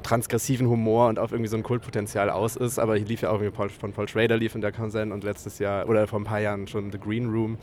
transgressiven 0.02 0.68
Humor 0.68 1.08
und 1.08 1.18
auf 1.18 1.32
irgendwie 1.32 1.48
so 1.48 1.56
ein 1.56 1.62
Kultpotenzial 1.62 2.28
aus 2.28 2.56
ist. 2.56 2.78
Aber 2.78 2.96
hier 2.96 3.06
lief 3.06 3.22
ja 3.22 3.30
auch 3.30 3.40
irgendwie 3.40 3.70
von 3.80 3.92
Paul 3.94 4.08
Schrader 4.08 4.36
lief 4.36 4.54
in 4.54 4.60
der 4.60 4.72
Canzone 4.72 5.14
und 5.14 5.24
letztes 5.24 5.58
Jahr 5.58 5.88
oder 5.88 6.06
vor 6.06 6.20
ein 6.20 6.24
paar 6.24 6.40
Jahren 6.40 6.66
schon 6.68 6.92
The 6.92 6.98
Green 6.98 7.30
Room. 7.30 7.56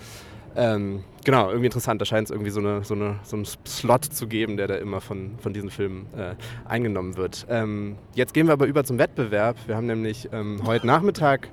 Ähm, 0.55 1.03
genau, 1.23 1.47
irgendwie 1.47 1.65
interessant. 1.65 2.01
Da 2.01 2.05
scheint 2.05 2.25
es 2.25 2.31
irgendwie 2.31 2.51
so, 2.51 2.59
eine, 2.59 2.83
so, 2.83 2.93
eine, 2.93 3.19
so 3.23 3.35
einen 3.35 3.45
Slot 3.45 4.05
zu 4.05 4.27
geben, 4.27 4.57
der 4.57 4.67
da 4.67 4.75
immer 4.75 5.01
von, 5.01 5.37
von 5.39 5.53
diesen 5.53 5.69
Filmen 5.69 6.07
äh, 6.17 6.35
eingenommen 6.67 7.17
wird. 7.17 7.45
Ähm, 7.49 7.97
jetzt 8.15 8.33
gehen 8.33 8.47
wir 8.47 8.53
aber 8.53 8.65
über 8.65 8.83
zum 8.83 8.97
Wettbewerb. 8.97 9.57
Wir 9.67 9.75
haben 9.75 9.87
nämlich 9.87 10.29
ähm, 10.31 10.61
heute 10.65 10.87
Nachmittag 10.87 11.49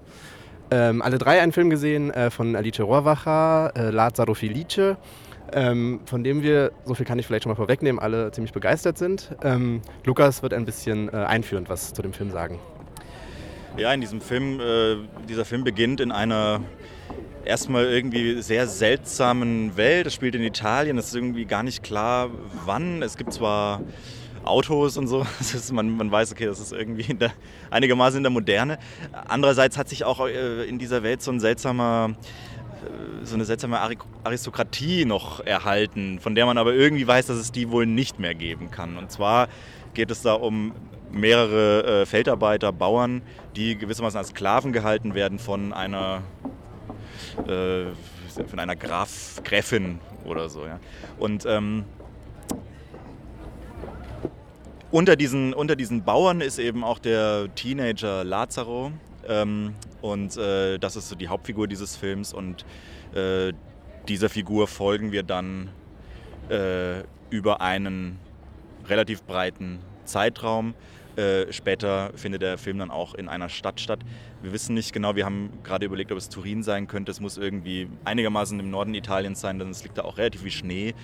ähm, 0.71 1.03
alle 1.03 1.19
drei 1.19 1.41
einen 1.41 1.53
Film 1.53 1.71
gesehen 1.71 2.11
äh, 2.11 2.31
von 2.31 2.57
Alice 2.57 2.81
Rohrwacher, 2.81 3.73
äh, 3.77 3.91
Lazaro 3.91 4.35
Felice. 4.35 4.97
Ähm, 5.53 6.01
von 6.07 6.25
dem 6.25 6.43
wir, 6.43 6.73
so 6.85 6.95
viel 6.95 7.07
kann 7.07 7.21
ich 7.21 7.27
vielleicht 7.27 7.45
schon 7.45 7.51
mal 7.51 7.57
vorwegnehmen, 7.57 8.01
alle 8.01 8.33
ziemlich 8.33 8.53
begeistert 8.53 8.99
sind. 8.99 9.31
Ähm, 9.45 9.81
Lukas 10.05 10.43
wird 10.43 10.53
ein 10.53 10.65
bisschen 10.65 11.09
äh, 11.09 11.19
einführend 11.19 11.69
was 11.69 11.95
zu 11.95 12.03
dem 12.03 12.13
Film 12.13 12.33
sagen. 12.33 12.59
Ja, 13.77 13.93
in 13.93 14.01
diesem 14.01 14.21
Film, 14.21 14.59
äh, 14.59 14.97
dieser 15.29 15.45
Film 15.45 15.63
beginnt 15.63 16.01
in 16.01 16.11
einer 16.11 16.63
erstmal 17.47 17.87
irgendwie 17.87 18.43
sehr 18.43 18.67
seltsamen 18.67 19.77
Welt. 19.77 20.07
Es 20.07 20.15
spielt 20.15 20.35
in 20.35 20.43
Italien, 20.43 20.99
es 20.99 21.09
ist 21.09 21.15
irgendwie 21.15 21.45
gar 21.45 21.63
nicht 21.63 21.83
klar, 21.83 22.31
wann. 22.65 23.03
Es 23.03 23.17
gibt 23.17 23.33
zwar 23.33 23.81
Autos 24.45 24.97
und 24.97 25.09
so. 25.09 25.27
Ist, 25.41 25.73
man, 25.73 25.97
man, 25.97 26.11
weiß, 26.11 26.33
okay, 26.33 26.47
das 26.47 26.61
ist 26.61 26.73
irgendwie 26.73 27.15
der, 27.15 27.33
einigermaßen 27.71 28.19
in 28.19 28.23
der 28.23 28.31
Moderne. 28.31 28.79
Andererseits 29.29 29.77
hat 29.77 29.89
sich 29.89 30.05
auch 30.05 30.27
äh, 30.27 30.65
in 30.65 30.79
dieser 30.79 31.03
Welt 31.03 31.23
so 31.23 31.31
ein 31.31 31.41
seltsamer 31.41 32.15
so 33.23 33.35
eine 33.35 33.45
seltsame 33.45 33.81
Aristokratie 34.25 35.05
noch 35.05 35.45
erhalten, 35.45 36.21
von 36.21 36.35
der 36.35 36.47
man 36.47 36.59
aber 36.59 36.75
irgendwie 36.75 37.07
weiß, 37.07 37.27
dass 37.27 37.37
es 37.37 37.53
die 37.53 37.71
wohl 37.71 37.87
nicht 37.87 38.19
mehr 38.19 38.35
geben 38.35 38.71
kann. 38.71 38.97
Und 38.97 39.11
zwar 39.11 39.49
geht 39.95 40.11
es 40.11 40.23
da 40.23 40.35
um 40.35 40.73
mehrere 41.11 42.03
äh, 42.03 42.07
Feldarbeiter, 42.07 42.73
Bauern, 42.73 43.23
die 43.57 43.77
gewissermaßen 43.77 44.19
als 44.19 44.29
Sklaven 44.29 44.73
gehalten 44.73 45.15
werden 45.15 45.39
von 45.39 45.73
einer, 45.73 46.23
äh, 47.47 47.87
von 48.47 48.59
einer 48.59 48.77
Graf, 48.77 49.41
Gräfin 49.45 50.01
oder 50.25 50.49
so. 50.49 50.67
Ja. 50.67 50.79
Und 51.19 51.47
ähm, 51.47 51.85
unter, 54.91 55.17
diesen, 55.17 55.53
unter 55.53 55.77
diesen 55.77 56.05
Bauern 56.05 56.41
ist 56.41 56.59
eben 56.59 56.85
auch 56.85 56.99
der 56.99 57.55
Teenager 57.55 58.25
Lazaro. 58.25 58.93
Ähm, 59.29 59.75
und 60.01 60.37
äh, 60.37 60.79
das 60.79 60.97
ist 60.97 61.09
so 61.09 61.17
die 61.17 61.29
Hauptfigur 61.29 61.67
dieses 61.67 61.97
Films. 61.97 62.33
Und 62.33 62.65
äh, 63.15 63.53
dieser 64.09 64.29
Figur 64.29 64.69
folgen 64.69 65.13
wir 65.13 65.23
dann 65.23 65.69
äh, 66.49 67.03
über 67.31 67.61
einen 67.61 68.19
relativ 68.89 69.23
breiten 69.23 69.81
Zeitraum. 70.05 70.75
Äh, 71.17 71.51
später 71.53 72.11
findet 72.15 72.43
der 72.43 72.59
Film 72.59 72.79
dann 72.79 72.91
auch 72.91 73.15
in 73.15 73.29
einer 73.29 73.49
Stadt 73.49 73.81
statt. 73.81 74.01
Wir 74.43 74.53
wissen 74.53 74.75
nicht 74.75 74.93
genau, 74.93 75.17
wir 75.17 75.25
haben 75.25 75.51
gerade 75.65 75.87
überlegt, 75.87 76.13
ob 76.13 76.19
es 76.19 76.29
Turin 76.29 76.63
sein 76.63 76.89
könnte. 76.89 77.11
Es 77.11 77.21
muss 77.21 77.39
irgendwie 77.39 77.89
einigermaßen 78.05 78.61
im 78.61 78.71
Norden 78.71 78.95
Italiens 78.95 79.41
sein, 79.41 79.59
denn 79.59 79.71
es 79.71 79.83
liegt 79.83 79.97
da 79.97 80.03
auch 80.03 80.19
relativ 80.19 80.43
viel 80.43 80.51
Schnee. 80.51 80.95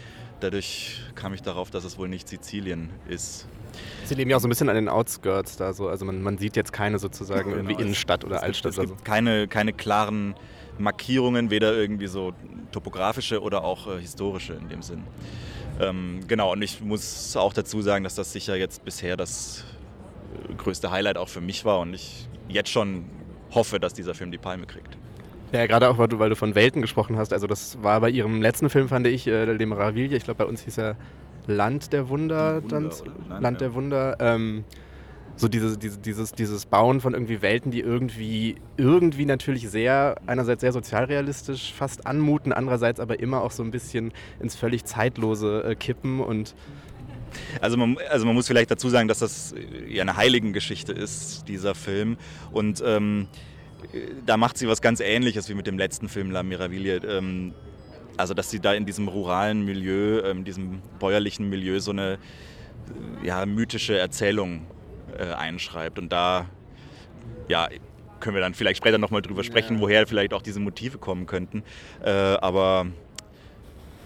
Dadurch 0.40 1.00
kam 1.14 1.32
ich 1.32 1.40
darauf, 1.40 1.70
dass 1.70 1.84
es 1.84 1.96
wohl 1.96 2.08
nicht 2.08 2.28
Sizilien 2.28 2.90
ist. 3.08 3.46
Sie 4.04 4.14
leben 4.14 4.28
ja 4.28 4.36
auch 4.36 4.40
so 4.40 4.48
ein 4.48 4.50
bisschen 4.50 4.68
an 4.68 4.74
den 4.74 4.90
Outskirts 4.90 5.56
da 5.56 5.72
so. 5.72 5.88
Also 5.88 6.04
man, 6.04 6.22
man 6.22 6.36
sieht 6.36 6.56
jetzt 6.56 6.74
keine 6.74 6.98
sozusagen 6.98 7.44
genau, 7.44 7.56
irgendwie 7.56 7.82
Innenstadt 7.82 8.24
oder 8.24 8.36
es 8.36 8.42
Altstadt. 8.42 8.74
Gibt, 8.74 8.84
es 8.84 8.90
gibt 8.90 9.04
keine, 9.06 9.48
keine 9.48 9.72
klaren 9.72 10.34
Markierungen, 10.78 11.50
weder 11.50 11.74
irgendwie 11.74 12.06
so 12.06 12.34
topografische 12.70 13.40
oder 13.40 13.64
auch 13.64 13.86
äh, 13.86 14.00
historische 14.00 14.54
in 14.54 14.68
dem 14.68 14.82
Sinn. 14.82 15.04
Ähm, 15.80 16.20
genau, 16.28 16.52
und 16.52 16.60
ich 16.60 16.82
muss 16.82 17.34
auch 17.36 17.54
dazu 17.54 17.80
sagen, 17.80 18.04
dass 18.04 18.14
das 18.14 18.32
sicher 18.32 18.56
jetzt 18.56 18.84
bisher 18.84 19.16
das 19.16 19.64
größte 20.56 20.90
Highlight 20.90 21.18
auch 21.18 21.28
für 21.28 21.40
mich 21.40 21.64
war 21.64 21.80
und 21.80 21.94
ich 21.94 22.28
jetzt 22.48 22.70
schon 22.70 23.04
hoffe, 23.52 23.80
dass 23.80 23.94
dieser 23.94 24.14
Film 24.14 24.30
die 24.30 24.38
Palme 24.38 24.66
kriegt. 24.66 24.96
Ja, 25.52 25.66
gerade 25.66 25.90
auch, 25.90 25.98
weil 25.98 26.08
du, 26.08 26.18
weil 26.18 26.30
du 26.30 26.36
von 26.36 26.54
Welten 26.54 26.80
gesprochen 26.80 27.18
hast. 27.18 27.32
Also 27.32 27.46
das 27.46 27.82
war 27.82 28.00
bei 28.00 28.08
ihrem 28.08 28.40
letzten 28.40 28.70
Film, 28.70 28.88
fand 28.88 29.06
ich, 29.06 29.26
äh, 29.26 29.44
Le 29.44 29.66
Meraviglie. 29.66 30.16
Ich 30.16 30.24
glaube, 30.24 30.38
bei 30.38 30.46
uns 30.46 30.62
hieß 30.62 30.78
er 30.78 30.96
Land 31.46 31.92
der 31.92 32.08
Wunder. 32.08 32.62
Wunder 32.62 32.90
dann, 33.28 33.42
Land, 33.42 33.60
der 33.60 33.74
Wunder. 33.74 34.16
Ähm, 34.18 34.64
so 35.36 35.48
diese, 35.48 35.76
diese, 35.76 35.98
dieses, 35.98 36.32
dieses 36.32 36.66
Bauen 36.66 37.00
von 37.00 37.12
irgendwie 37.12 37.42
Welten, 37.42 37.70
die 37.70 37.80
irgendwie, 37.80 38.56
irgendwie 38.76 39.26
natürlich 39.26 39.68
sehr, 39.68 40.16
einerseits 40.26 40.60
sehr 40.60 40.72
sozialrealistisch 40.72 41.74
fast 41.74 42.06
anmuten, 42.06 42.52
andererseits 42.52 43.00
aber 43.00 43.20
immer 43.20 43.42
auch 43.42 43.50
so 43.50 43.62
ein 43.62 43.70
bisschen 43.70 44.12
ins 44.40 44.56
völlig 44.56 44.84
Zeitlose 44.84 45.64
äh, 45.64 45.74
kippen 45.74 46.20
und 46.20 46.54
also 47.60 47.76
man, 47.76 47.98
also 48.10 48.26
man 48.26 48.34
muss 48.34 48.46
vielleicht 48.46 48.70
dazu 48.70 48.88
sagen, 48.88 49.08
dass 49.08 49.20
das 49.20 49.54
ja 49.88 50.02
eine 50.02 50.16
Heiligengeschichte 50.16 50.92
ist, 50.92 51.48
dieser 51.48 51.74
Film. 51.74 52.16
Und 52.50 52.82
ähm, 52.84 53.28
da 54.26 54.36
macht 54.36 54.58
sie 54.58 54.68
was 54.68 54.80
ganz 54.80 55.00
Ähnliches 55.00 55.48
wie 55.48 55.54
mit 55.54 55.66
dem 55.66 55.78
letzten 55.78 56.08
Film 56.08 56.30
La 56.30 56.42
Miraviglie. 56.42 56.96
Ähm, 56.96 57.54
also 58.16 58.34
dass 58.34 58.50
sie 58.50 58.60
da 58.60 58.74
in 58.74 58.86
diesem 58.86 59.08
ruralen 59.08 59.64
Milieu, 59.64 60.18
in 60.20 60.38
ähm, 60.38 60.44
diesem 60.44 60.82
bäuerlichen 60.98 61.48
Milieu 61.48 61.80
so 61.80 61.90
eine 61.90 62.18
ja, 63.22 63.46
mythische 63.46 63.98
Erzählung 63.98 64.66
äh, 65.18 65.32
einschreibt. 65.32 65.98
Und 65.98 66.12
da 66.12 66.46
ja, 67.48 67.68
können 68.20 68.36
wir 68.36 68.42
dann 68.42 68.54
vielleicht 68.54 68.78
später 68.78 68.98
nochmal 68.98 69.22
drüber 69.22 69.44
sprechen, 69.44 69.76
ja. 69.76 69.80
woher 69.80 70.06
vielleicht 70.06 70.34
auch 70.34 70.42
diese 70.42 70.60
Motive 70.60 70.98
kommen 70.98 71.26
könnten. 71.26 71.62
Äh, 72.02 72.10
aber 72.10 72.86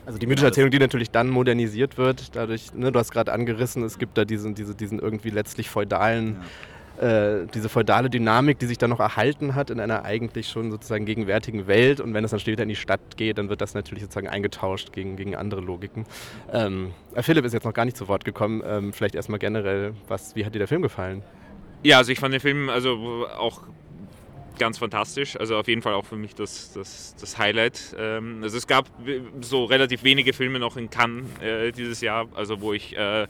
also 0.07 0.19
die 0.19 0.27
mythische 0.29 0.47
Erzählung, 0.47 0.71
die 0.71 0.79
natürlich 0.79 1.11
dann 1.11 1.29
modernisiert 1.29 1.99
wird, 1.99 2.37
dadurch, 2.37 2.73
ne, 2.73 2.93
du 2.93 2.99
hast 2.99 3.11
gerade 3.11 3.33
angerissen, 3.33 3.83
es 3.83 3.99
gibt 3.99 4.17
da 4.17 4.25
diesen, 4.25 4.55
diese, 4.55 4.77
diesen 4.77 5.01
irgendwie 5.01 5.31
letztlich 5.31 5.69
feudalen, 5.69 6.37
ja. 7.01 7.41
äh, 7.41 7.47
diese 7.53 7.69
feudale 7.69 8.09
Dynamik, 8.09 8.61
die 8.61 8.67
sich 8.67 8.79
dann 8.79 8.91
noch 8.91 9.01
erhalten 9.01 9.57
hat 9.57 9.69
in 9.71 9.81
einer 9.81 10.05
eigentlich 10.05 10.49
schon 10.49 10.71
sozusagen 10.71 11.07
gegenwärtigen 11.07 11.67
Welt. 11.67 12.01
Und 12.01 12.15
wenn 12.15 12.23
es 12.23 12.31
dann 12.31 12.39
später 12.39 12.63
in 12.63 12.69
die 12.69 12.77
Stadt 12.77 13.17
geht, 13.17 13.39
dann 13.39 13.49
wird 13.49 13.61
das 13.61 13.75
natürlich 13.75 14.05
sozusagen 14.05 14.29
eingetauscht 14.29 14.93
gegen, 14.93 15.17
gegen 15.17 15.35
andere 15.35 15.61
Logiken. 15.61 16.07
Ähm, 16.53 16.93
äh, 17.15 17.23
Philipp 17.23 17.45
ist 17.45 17.53
jetzt 17.53 17.65
noch 17.65 17.75
gar 17.75 17.85
nicht 17.85 17.97
zu 17.97 18.07
Wort 18.07 18.25
gekommen. 18.25 18.63
Ähm, 18.65 18.93
vielleicht 18.93 19.17
erstmal 19.17 19.41
generell, 19.41 19.93
was, 20.07 20.37
wie 20.37 20.47
hat 20.47 20.55
dir 20.55 20.61
der 20.61 20.69
Film 20.69 20.83
gefallen? 20.83 21.25
Ja, 21.83 21.99
also 21.99 22.13
ich 22.13 22.21
fand 22.21 22.33
den 22.33 22.41
Film 22.41 22.69
also 22.69 23.27
auch 23.37 23.63
ganz 24.59 24.79
fantastisch. 24.79 25.37
Also 25.39 25.57
auf 25.57 25.69
jeden 25.69 25.83
Fall 25.83 25.95
auch 25.95 26.05
für 26.05 26.17
mich 26.17 26.35
das, 26.35 26.73
das, 26.73 27.15
das 27.21 27.39
Highlight. 27.39 27.95
Ähm, 27.99 28.41
also 28.43 28.57
es 28.57 28.67
gab 28.67 28.89
so 29.41 29.65
relativ 29.65 30.03
wenige 30.05 30.33
Filme 30.33 30.59
noch 30.59 30.77
in 30.77 30.91
Cannes 30.91 31.27
äh, 31.41 31.73
dieses 31.73 32.01
Jahr, 32.01 32.27
also 32.35 32.61
wo 32.61 32.73
ich 32.73 32.97
äh, 32.97 33.27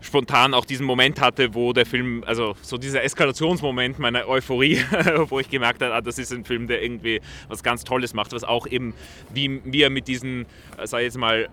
spontan 0.00 0.54
auch 0.54 0.64
diesen 0.64 0.86
Moment 0.86 1.20
hatte, 1.20 1.54
wo 1.54 1.72
der 1.72 1.86
Film, 1.86 2.24
also 2.26 2.54
so 2.62 2.78
dieser 2.78 3.02
Eskalationsmoment 3.04 3.98
meiner 3.98 4.26
Euphorie, 4.26 4.82
wo 5.28 5.40
ich 5.40 5.50
gemerkt 5.50 5.82
habe, 5.82 5.94
ah, 5.94 6.00
das 6.00 6.18
ist 6.18 6.32
ein 6.32 6.44
Film, 6.44 6.66
der 6.66 6.82
irgendwie 6.82 7.20
was 7.48 7.62
ganz 7.62 7.84
Tolles 7.84 8.14
macht, 8.14 8.32
was 8.32 8.44
auch 8.44 8.66
eben, 8.66 8.94
wie, 9.32 9.60
wie 9.64 9.82
er 9.82 9.90
mit 9.90 10.08
diesen, 10.08 10.46
äh, 10.78 10.86
sei 10.86 11.04
jetzt 11.04 11.18
mal, 11.18 11.48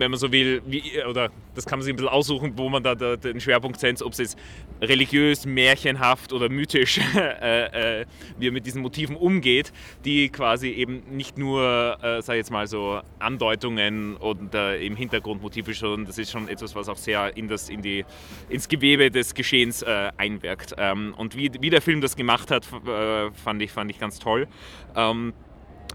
wenn 0.00 0.10
man 0.10 0.18
so 0.18 0.32
will, 0.32 0.62
wie, 0.66 0.82
oder 1.08 1.30
das 1.54 1.66
kann 1.66 1.78
man 1.78 1.84
sich 1.84 1.92
ein 1.92 1.96
bisschen 1.96 2.08
aussuchen, 2.08 2.52
wo 2.56 2.68
man 2.68 2.82
da, 2.82 2.94
da 2.94 3.16
den 3.16 3.40
Schwerpunkt 3.40 3.78
setzt, 3.78 4.02
ob 4.02 4.12
es 4.12 4.18
jetzt 4.18 4.38
religiös, 4.80 5.46
märchenhaft 5.46 6.32
oder 6.32 6.48
mythisch, 6.48 6.98
äh, 7.16 8.00
äh, 8.00 8.06
wie 8.38 8.48
er 8.48 8.52
mit 8.52 8.66
diesen 8.66 8.82
Motiven 8.82 9.16
umgeht, 9.16 9.72
die 10.04 10.28
quasi 10.30 10.70
eben 10.70 11.02
nicht 11.10 11.38
nur, 11.38 11.98
äh, 12.02 12.22
sag 12.22 12.34
ich 12.34 12.38
jetzt 12.38 12.50
mal 12.50 12.66
so, 12.66 13.00
Andeutungen 13.18 14.16
und 14.16 14.54
äh, 14.54 14.76
im 14.84 14.96
Hintergrund 14.96 15.42
Motive, 15.42 15.74
sondern 15.74 16.06
das 16.06 16.18
ist 16.18 16.30
schon 16.30 16.48
etwas, 16.48 16.74
was 16.74 16.88
auch 16.88 16.96
sehr 16.96 17.36
in 17.36 17.48
das, 17.48 17.68
in 17.68 17.82
die, 17.82 18.04
ins 18.48 18.68
Gewebe 18.68 19.10
des 19.10 19.34
Geschehens 19.34 19.82
äh, 19.82 20.10
einwirkt. 20.16 20.74
Ähm, 20.78 21.14
und 21.16 21.36
wie, 21.36 21.50
wie 21.60 21.70
der 21.70 21.82
Film 21.82 22.00
das 22.00 22.16
gemacht 22.16 22.50
hat, 22.50 22.66
äh, 22.86 23.30
fand, 23.32 23.62
ich, 23.62 23.70
fand 23.70 23.90
ich 23.90 23.98
ganz 23.98 24.18
toll. 24.18 24.48
Ähm, 24.96 25.34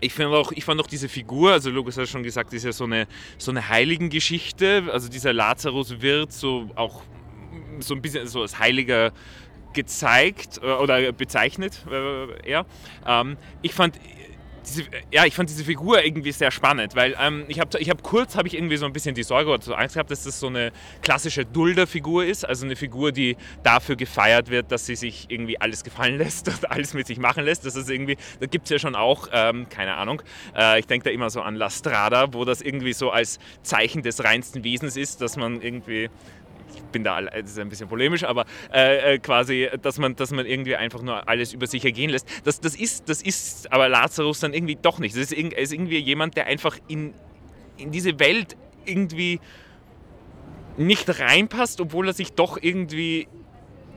ich, 0.01 0.13
find 0.13 0.27
auch, 0.29 0.51
ich 0.51 0.65
fand 0.65 0.79
auch 0.81 0.87
diese 0.87 1.09
Figur, 1.09 1.51
also 1.51 1.69
Lukas 1.69 1.97
hat 1.97 2.07
schon 2.07 2.23
gesagt, 2.23 2.53
ist 2.53 2.65
ja 2.65 2.71
so 2.71 2.85
eine, 2.85 3.07
so 3.37 3.51
eine 3.51 3.69
Heiligengeschichte. 3.69 4.83
Also 4.91 5.09
dieser 5.09 5.33
Lazarus 5.33 6.01
wird 6.01 6.31
so 6.31 6.69
auch 6.75 7.03
so 7.79 7.93
ein 7.93 8.01
bisschen 8.01 8.27
so 8.27 8.41
als 8.41 8.59
Heiliger 8.59 9.11
gezeigt 9.73 10.59
äh, 10.63 10.71
oder 10.71 11.11
bezeichnet 11.11 11.85
äh, 11.91 12.49
er. 12.49 12.65
Ähm, 13.05 13.37
ich 13.61 13.73
fand 13.73 13.99
diese, 14.67 14.83
ja, 15.11 15.25
ich 15.25 15.33
fand 15.33 15.49
diese 15.49 15.63
Figur 15.63 16.03
irgendwie 16.03 16.31
sehr 16.31 16.51
spannend, 16.51 16.95
weil 16.95 17.15
ähm, 17.19 17.45
ich 17.47 17.59
habe 17.59 17.77
ich 17.79 17.89
hab 17.89 18.03
kurz 18.03 18.35
habe 18.35 18.47
ich 18.47 18.55
irgendwie 18.55 18.77
so 18.77 18.85
ein 18.85 18.93
bisschen 18.93 19.15
die 19.15 19.23
Sorge 19.23 19.49
oder 19.49 19.61
so 19.61 19.73
Angst 19.73 19.95
gehabt, 19.95 20.11
dass 20.11 20.23
das 20.23 20.39
so 20.39 20.47
eine 20.47 20.71
klassische 21.01 21.45
Dulder-Figur 21.45 22.25
ist, 22.25 22.47
also 22.47 22.65
eine 22.65 22.75
Figur, 22.75 23.11
die 23.11 23.37
dafür 23.63 23.95
gefeiert 23.95 24.49
wird, 24.49 24.71
dass 24.71 24.85
sie 24.85 24.95
sich 24.95 25.27
irgendwie 25.29 25.59
alles 25.59 25.83
gefallen 25.83 26.17
lässt 26.19 26.47
und 26.47 26.71
alles 26.71 26.93
mit 26.93 27.07
sich 27.07 27.17
machen 27.17 27.45
lässt. 27.45 27.65
Das 27.65 27.75
ist 27.75 27.89
irgendwie, 27.89 28.17
da 28.39 28.47
gibt 28.47 28.65
es 28.65 28.71
ja 28.71 28.79
schon 28.79 28.95
auch, 28.95 29.27
ähm, 29.31 29.67
keine 29.69 29.95
Ahnung, 29.95 30.21
äh, 30.55 30.79
ich 30.79 30.87
denke 30.87 31.05
da 31.05 31.09
immer 31.11 31.29
so 31.29 31.41
an 31.41 31.55
La 31.55 31.69
Strada, 31.69 32.33
wo 32.33 32.45
das 32.45 32.61
irgendwie 32.61 32.93
so 32.93 33.11
als 33.11 33.39
Zeichen 33.63 34.01
des 34.01 34.23
reinsten 34.23 34.63
Wesens 34.63 34.97
ist, 34.97 35.21
dass 35.21 35.37
man 35.37 35.61
irgendwie 35.61 36.09
ich 36.73 36.81
bin 36.91 37.03
da, 37.03 37.21
das 37.21 37.51
ist 37.51 37.59
ein 37.59 37.69
bisschen 37.69 37.87
polemisch, 37.87 38.23
aber 38.23 38.45
äh, 38.73 39.15
äh, 39.15 39.19
quasi, 39.19 39.69
dass 39.81 39.97
man, 39.97 40.15
dass 40.15 40.31
man 40.31 40.45
irgendwie 40.45 40.75
einfach 40.75 41.01
nur 41.01 41.27
alles 41.27 41.53
über 41.53 41.67
sich 41.67 41.83
ergehen 41.85 42.09
lässt. 42.09 42.27
Das, 42.43 42.59
das, 42.59 42.75
ist, 42.75 43.09
das 43.09 43.21
ist 43.21 43.71
aber 43.71 43.89
Lazarus 43.89 44.39
dann 44.39 44.53
irgendwie 44.53 44.77
doch 44.81 44.99
nicht. 44.99 45.15
Das 45.15 45.31
ist, 45.31 45.33
ist 45.33 45.73
irgendwie 45.73 45.99
jemand, 45.99 46.37
der 46.37 46.47
einfach 46.47 46.77
in, 46.87 47.13
in 47.77 47.91
diese 47.91 48.19
Welt 48.19 48.55
irgendwie 48.85 49.39
nicht 50.77 51.19
reinpasst, 51.19 51.79
obwohl 51.81 52.07
er 52.07 52.13
sich 52.13 52.33
doch 52.33 52.57
irgendwie 52.61 53.27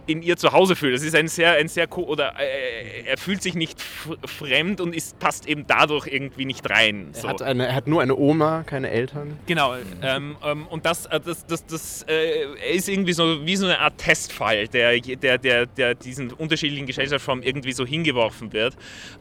in 0.08 0.22
ihr 0.22 0.36
zu 0.36 0.52
Hause 0.52 0.74
fühlt. 0.74 0.94
Das 0.94 1.02
ist 1.02 1.14
ein 1.14 1.28
sehr, 1.28 1.52
ein 1.52 1.68
sehr 1.68 1.86
oder 1.96 2.34
äh, 2.38 3.04
er 3.04 3.18
fühlt 3.18 3.42
sich 3.42 3.54
nicht 3.54 3.80
fremd 4.24 4.80
und 4.80 4.94
ist, 4.94 5.18
passt 5.18 5.46
eben 5.46 5.66
dadurch 5.66 6.06
irgendwie 6.06 6.46
nicht 6.46 6.68
rein. 6.68 7.10
So. 7.12 7.26
Er, 7.26 7.30
hat 7.30 7.42
eine, 7.42 7.66
er 7.66 7.74
hat 7.74 7.86
nur 7.86 8.00
eine 8.00 8.16
Oma, 8.16 8.62
keine 8.64 8.90
Eltern. 8.90 9.38
Genau. 9.46 9.74
Ähm, 10.02 10.36
ähm, 10.44 10.66
und 10.68 10.86
das, 10.86 11.06
äh, 11.06 11.20
das, 11.20 11.46
das, 11.46 11.66
das 11.66 12.06
äh, 12.08 12.74
ist 12.74 12.88
irgendwie 12.88 13.12
so 13.12 13.44
wie 13.46 13.56
so 13.56 13.66
eine 13.66 13.78
Art 13.78 13.98
Testfall, 13.98 14.66
der, 14.68 14.98
der, 14.98 15.38
der, 15.38 15.66
der 15.66 15.94
diesen 15.94 16.32
unterschiedlichen 16.32 16.86
Gesellschaftsformen 16.86 17.44
irgendwie 17.44 17.72
so 17.72 17.84
hingeworfen 17.84 18.52
wird. 18.52 18.76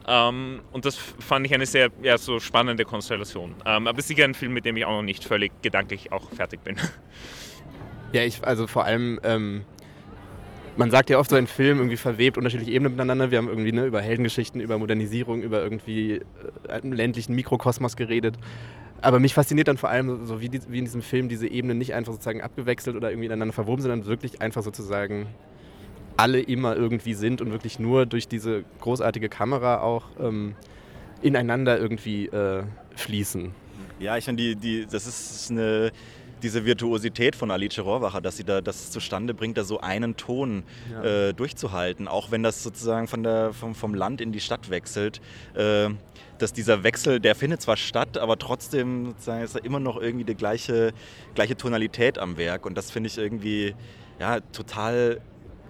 Ähm, 0.06 0.60
und 0.72 0.84
das 0.84 0.96
fand 0.96 1.46
ich 1.46 1.54
eine 1.54 1.66
sehr 1.66 1.90
ja, 2.02 2.16
so 2.16 2.40
spannende 2.40 2.84
Konstellation. 2.84 3.54
Ähm, 3.66 3.86
aber 3.86 4.00
sicher 4.00 4.24
ein 4.24 4.34
Film, 4.34 4.54
mit 4.54 4.64
dem 4.64 4.76
ich 4.76 4.84
auch 4.86 4.92
noch 4.92 5.02
nicht 5.02 5.24
völlig 5.24 5.52
gedanklich 5.62 6.12
auch 6.12 6.30
fertig 6.30 6.64
bin. 6.64 6.76
Ja, 8.12 8.22
ich, 8.22 8.42
also 8.42 8.66
vor 8.66 8.84
allem 8.84 9.20
ähm, 9.22 9.64
man 10.78 10.92
sagt 10.92 11.10
ja 11.10 11.18
oft 11.18 11.28
so 11.28 11.36
ein 11.36 11.48
Film 11.48 11.78
irgendwie 11.78 11.96
verwebt 11.96 12.38
unterschiedliche 12.38 12.70
Ebenen 12.70 12.92
miteinander. 12.92 13.30
Wir 13.32 13.38
haben 13.38 13.48
irgendwie 13.48 13.72
ne, 13.72 13.84
über 13.84 14.00
Heldengeschichten, 14.00 14.60
über 14.60 14.78
Modernisierung, 14.78 15.42
über 15.42 15.60
irgendwie 15.60 16.20
äh, 16.68 16.70
einen 16.70 16.92
ländlichen 16.92 17.34
Mikrokosmos 17.34 17.96
geredet. 17.96 18.36
Aber 19.00 19.18
mich 19.18 19.34
fasziniert 19.34 19.68
dann 19.68 19.76
vor 19.76 19.88
allem, 19.90 20.24
so 20.24 20.40
wie, 20.40 20.48
die, 20.48 20.60
wie 20.68 20.78
in 20.78 20.84
diesem 20.84 21.02
Film, 21.02 21.28
diese 21.28 21.48
Ebenen 21.48 21.78
nicht 21.78 21.94
einfach 21.94 22.12
sozusagen 22.12 22.42
abgewechselt 22.42 22.96
oder 22.96 23.10
irgendwie 23.10 23.26
ineinander 23.26 23.52
verwoben, 23.52 23.82
sondern 23.82 24.06
wirklich 24.06 24.40
einfach 24.40 24.62
sozusagen 24.62 25.26
alle 26.16 26.40
immer 26.40 26.76
irgendwie 26.76 27.14
sind 27.14 27.40
und 27.40 27.50
wirklich 27.50 27.78
nur 27.78 28.06
durch 28.06 28.28
diese 28.28 28.64
großartige 28.80 29.28
Kamera 29.28 29.80
auch 29.80 30.04
ähm, 30.20 30.54
ineinander 31.22 31.78
irgendwie 31.78 32.26
äh, 32.26 32.62
fließen. 32.94 33.52
Ja, 33.98 34.16
ich 34.16 34.24
die, 34.26 34.54
die, 34.54 34.86
das 34.86 35.06
ist 35.06 35.50
eine, 35.50 35.90
diese 36.42 36.64
Virtuosität 36.64 37.36
von 37.36 37.50
Alice 37.50 37.78
Rohrwacher, 37.78 38.20
dass 38.20 38.36
sie 38.36 38.44
da 38.44 38.60
das 38.60 38.90
zustande 38.90 39.34
bringt, 39.34 39.58
da 39.58 39.64
so 39.64 39.80
einen 39.80 40.16
Ton 40.16 40.64
ja. 40.90 41.28
äh, 41.28 41.34
durchzuhalten, 41.34 42.08
auch 42.08 42.30
wenn 42.30 42.42
das 42.42 42.62
sozusagen 42.62 43.08
von 43.08 43.22
der, 43.22 43.52
vom, 43.52 43.74
vom 43.74 43.94
Land 43.94 44.20
in 44.20 44.32
die 44.32 44.40
Stadt 44.40 44.70
wechselt. 44.70 45.20
Äh, 45.54 45.90
dass 46.38 46.52
dieser 46.52 46.84
Wechsel, 46.84 47.18
der 47.18 47.34
findet 47.34 47.60
zwar 47.60 47.76
statt, 47.76 48.16
aber 48.16 48.38
trotzdem 48.38 49.06
sozusagen 49.06 49.42
ist 49.42 49.56
da 49.56 49.58
immer 49.58 49.80
noch 49.80 50.00
irgendwie 50.00 50.24
die 50.24 50.36
gleiche, 50.36 50.92
gleiche 51.34 51.56
Tonalität 51.56 52.16
am 52.16 52.36
Werk. 52.36 52.64
Und 52.64 52.78
das 52.78 52.92
finde 52.92 53.08
ich 53.08 53.18
irgendwie 53.18 53.74
ja, 54.20 54.38
total 54.52 55.20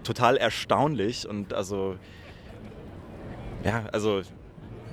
total 0.02 0.36
erstaunlich 0.36 1.28
und 1.28 1.52
also 1.52 1.96
ja, 3.64 3.86
also 3.92 4.22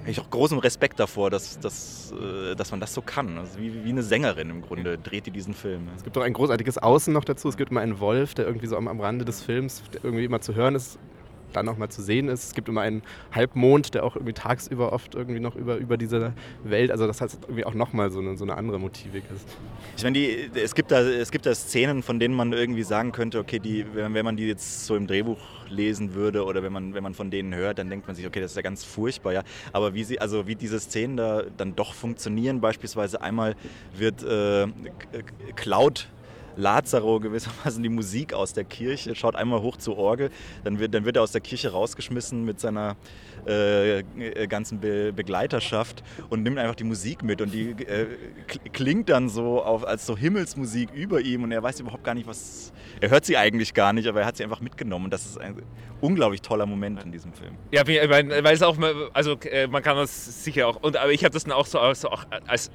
ich 0.08 0.18
habe 0.18 0.30
großen 0.30 0.58
Respekt 0.60 1.00
davor, 1.00 1.30
dass, 1.30 1.60
dass, 1.60 2.12
äh, 2.12 2.56
dass 2.56 2.72
man 2.72 2.80
das 2.80 2.94
so 2.94 3.02
kann. 3.02 3.38
Also 3.38 3.60
wie, 3.60 3.84
wie 3.84 3.90
eine 3.90 4.04
Sängerin 4.04 4.50
im 4.50 4.62
Grunde 4.62 4.98
dreht 4.98 5.26
die 5.26 5.32
diesen 5.32 5.54
Film. 5.54 5.88
Es 5.96 6.04
gibt 6.04 6.18
auch 6.18 6.22
ein 6.22 6.34
großartiges 6.34 6.78
Außen 6.78 7.14
noch 7.14 7.24
dazu. 7.24 7.50
Es 7.50 7.58
gibt 7.58 7.72
immer 7.72 7.82
einen 7.82 8.00
Wolf, 8.00 8.34
der 8.34 8.46
irgendwie 8.46 8.68
so 8.68 8.78
am, 8.78 8.88
am 8.88 9.00
Rande 9.00 9.26
des 9.26 9.42
Films 9.42 9.84
irgendwie 10.04 10.26
immer 10.26 10.42
zu 10.42 10.56
hören 10.56 10.76
ist 10.76 11.00
dann 11.56 11.66
noch 11.66 11.78
mal 11.78 11.90
zu 11.90 12.02
sehen 12.02 12.28
ist. 12.28 12.44
Es 12.46 12.54
gibt 12.54 12.70
immer 12.70 12.82
einen 12.82 13.02
Halbmond, 13.34 13.94
der 13.94 14.04
auch 14.04 14.16
irgendwie 14.16 14.34
tagsüber 14.34 14.94
oft 14.94 15.16
irgendwie 15.16 15.40
noch 15.40 15.56
über, 15.56 15.78
über 15.78 15.98
diese 15.98 16.34
Welt, 16.64 16.92
also 16.92 17.08
das 17.08 17.22
heißt 17.22 17.40
irgendwie 17.44 17.66
auch 17.66 17.74
noch 17.74 17.94
mal 17.94 18.12
so 18.12 18.20
eine, 18.20 18.38
so 18.38 18.44
eine 18.44 18.56
andere 18.56 18.80
Motivik 18.80 19.24
ist. 19.34 19.48
Ich 19.98 20.04
meine, 20.04 20.18
die, 20.18 20.50
es, 20.56 20.76
gibt 20.76 20.92
da, 20.92 21.02
es 21.02 21.32
gibt 21.32 21.46
da 21.46 21.56
Szenen, 21.56 22.04
von 22.04 22.20
denen 22.20 22.36
man 22.36 22.54
irgendwie 22.54 22.84
sagen 22.84 23.12
könnte, 23.12 23.40
okay, 23.40 23.60
die, 23.60 23.86
wenn, 23.94 24.14
wenn 24.14 24.26
man 24.26 24.38
die 24.38 24.48
jetzt 24.48 24.86
so 24.86 24.96
im 24.96 25.08
Drehbuch 25.08 25.40
lesen 25.70 26.14
würde 26.14 26.46
oder 26.46 26.64
wenn 26.64 26.74
man, 26.74 26.94
wenn 26.94 27.04
man 27.04 27.14
von 27.14 27.32
denen 27.32 27.54
hört, 27.56 27.80
dann 27.80 27.90
denkt 27.90 28.08
man 28.08 28.16
sich, 28.16 28.26
okay, 28.26 28.42
das 28.42 28.52
ist 28.52 28.58
ja 28.58 28.62
ganz 28.62 28.84
furchtbar, 28.84 29.34
ja. 29.34 29.44
Aber 29.74 29.94
wie 29.94 30.04
sie, 30.04 30.20
also 30.20 30.48
wie 30.48 30.56
diese 30.56 30.80
Szenen 30.80 31.18
da 31.18 31.44
dann 31.58 31.76
doch 31.76 31.94
funktionieren, 31.94 32.62
beispielsweise 32.62 33.22
einmal 33.22 33.56
wird 33.98 34.24
äh, 34.24 34.68
Cloud 35.56 36.08
Lazaro 36.56 37.20
gewissermaßen 37.20 37.82
die 37.82 37.90
Musik 37.90 38.34
aus 38.34 38.54
der 38.54 38.64
Kirche, 38.64 39.16
schaut 39.16 39.36
einmal 39.36 39.62
hoch 39.62 39.78
zur 39.78 39.98
Orgel, 39.98 40.30
dann 40.64 40.80
wird, 40.80 40.94
dann 40.94 41.06
wird 41.06 41.18
er 41.18 41.24
aus 41.24 41.32
der 41.32 41.42
Kirche 41.42 41.72
rausgeschmissen 41.72 42.44
mit 42.44 42.60
seiner 42.60 42.96
äh, 43.46 44.04
ganzen 44.48 44.80
Be 44.80 45.14
Begleiterschaft 45.14 46.04
und 46.30 46.44
nimmt 46.44 46.58
einfach 46.58 46.76
die 46.76 46.84
Musik 46.84 47.24
mit 47.24 47.42
und 47.42 47.54
die 47.54 47.72
äh, 47.72 48.08
klingt 48.74 49.10
dann 49.10 49.30
so 49.30 49.64
auf, 49.64 49.86
als 49.86 50.06
so 50.06 50.18
Himmelsmusik 50.18 50.90
über 50.94 51.22
ihm 51.22 51.44
und 51.44 51.52
er 51.52 51.62
weiß 51.62 51.80
überhaupt 51.80 52.04
gar 52.04 52.14
nicht, 52.16 52.28
was. 52.28 52.74
Er 53.02 53.10
hört 53.10 53.26
sie 53.26 53.38
eigentlich 53.38 53.74
gar 53.74 53.94
nicht, 53.94 54.08
aber 54.08 54.22
er 54.22 54.26
hat 54.26 54.38
sie 54.38 54.44
einfach 54.44 54.62
mitgenommen 54.62 55.06
und 55.06 55.12
das 55.12 55.26
ist 55.26 55.40
ein 55.40 55.62
unglaublich 56.02 56.42
toller 56.42 56.66
Moment 56.66 57.04
in 57.04 57.12
diesem 57.12 57.34
Film. 57.34 57.56
Ja, 57.72 57.86
weil 57.88 58.54
es 58.54 58.62
auch, 58.62 58.78
also 59.14 59.38
äh, 59.42 59.68
man 59.68 59.84
kann 59.84 59.98
das 59.98 60.44
sicher 60.44 60.68
auch, 60.68 60.82
und, 60.82 60.98
aber 60.98 61.12
ich 61.12 61.24
habe 61.24 61.34
das 61.34 61.44
dann 61.44 61.54
auch 61.54 61.66
so, 61.66 61.80
so 61.94 62.10
auch 62.10 62.26
als 62.48 62.72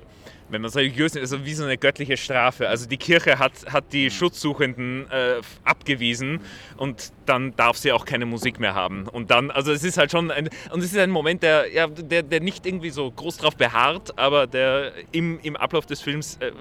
wenn 0.50 0.62
man 0.62 0.68
es 0.68 0.76
religiös 0.76 1.14
ist, 1.14 1.32
also 1.32 1.44
wie 1.44 1.54
so 1.54 1.64
eine 1.64 1.78
göttliche 1.78 2.16
Strafe. 2.16 2.68
Also 2.68 2.88
die 2.88 2.96
Kirche 2.96 3.38
hat, 3.38 3.52
hat 3.72 3.92
die 3.92 4.04
mhm. 4.04 4.10
Schutzsuchenden 4.10 5.10
äh, 5.10 5.40
abgewiesen 5.64 6.40
und 6.76 7.12
dann 7.26 7.54
darf 7.56 7.76
sie 7.76 7.92
auch 7.92 8.04
keine 8.04 8.26
Musik 8.26 8.60
mehr 8.60 8.74
haben. 8.74 9.06
Und 9.08 9.30
dann, 9.30 9.50
also 9.50 9.72
es 9.72 9.84
ist 9.84 9.98
halt 9.98 10.10
schon 10.10 10.30
ein, 10.30 10.48
und 10.72 10.80
es 10.80 10.92
ist 10.92 10.98
ein 10.98 11.10
Moment, 11.10 11.42
der, 11.42 11.72
ja, 11.72 11.86
der, 11.86 12.22
der 12.22 12.40
nicht 12.40 12.66
irgendwie 12.66 12.90
so 12.90 13.10
groß 13.10 13.38
drauf 13.38 13.56
beharrt, 13.56 14.18
aber 14.18 14.46
der 14.46 14.92
im, 15.12 15.38
im 15.42 15.56
Ablauf 15.56 15.86
des 15.86 16.00
Films 16.00 16.36
äh, 16.40 16.52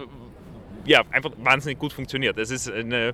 ja, 0.85 1.03
einfach 1.11 1.31
wahnsinnig 1.37 1.79
gut 1.79 1.93
funktioniert. 1.93 2.37
Es 2.37 2.51
ist 2.51 2.71
eine, 2.71 3.13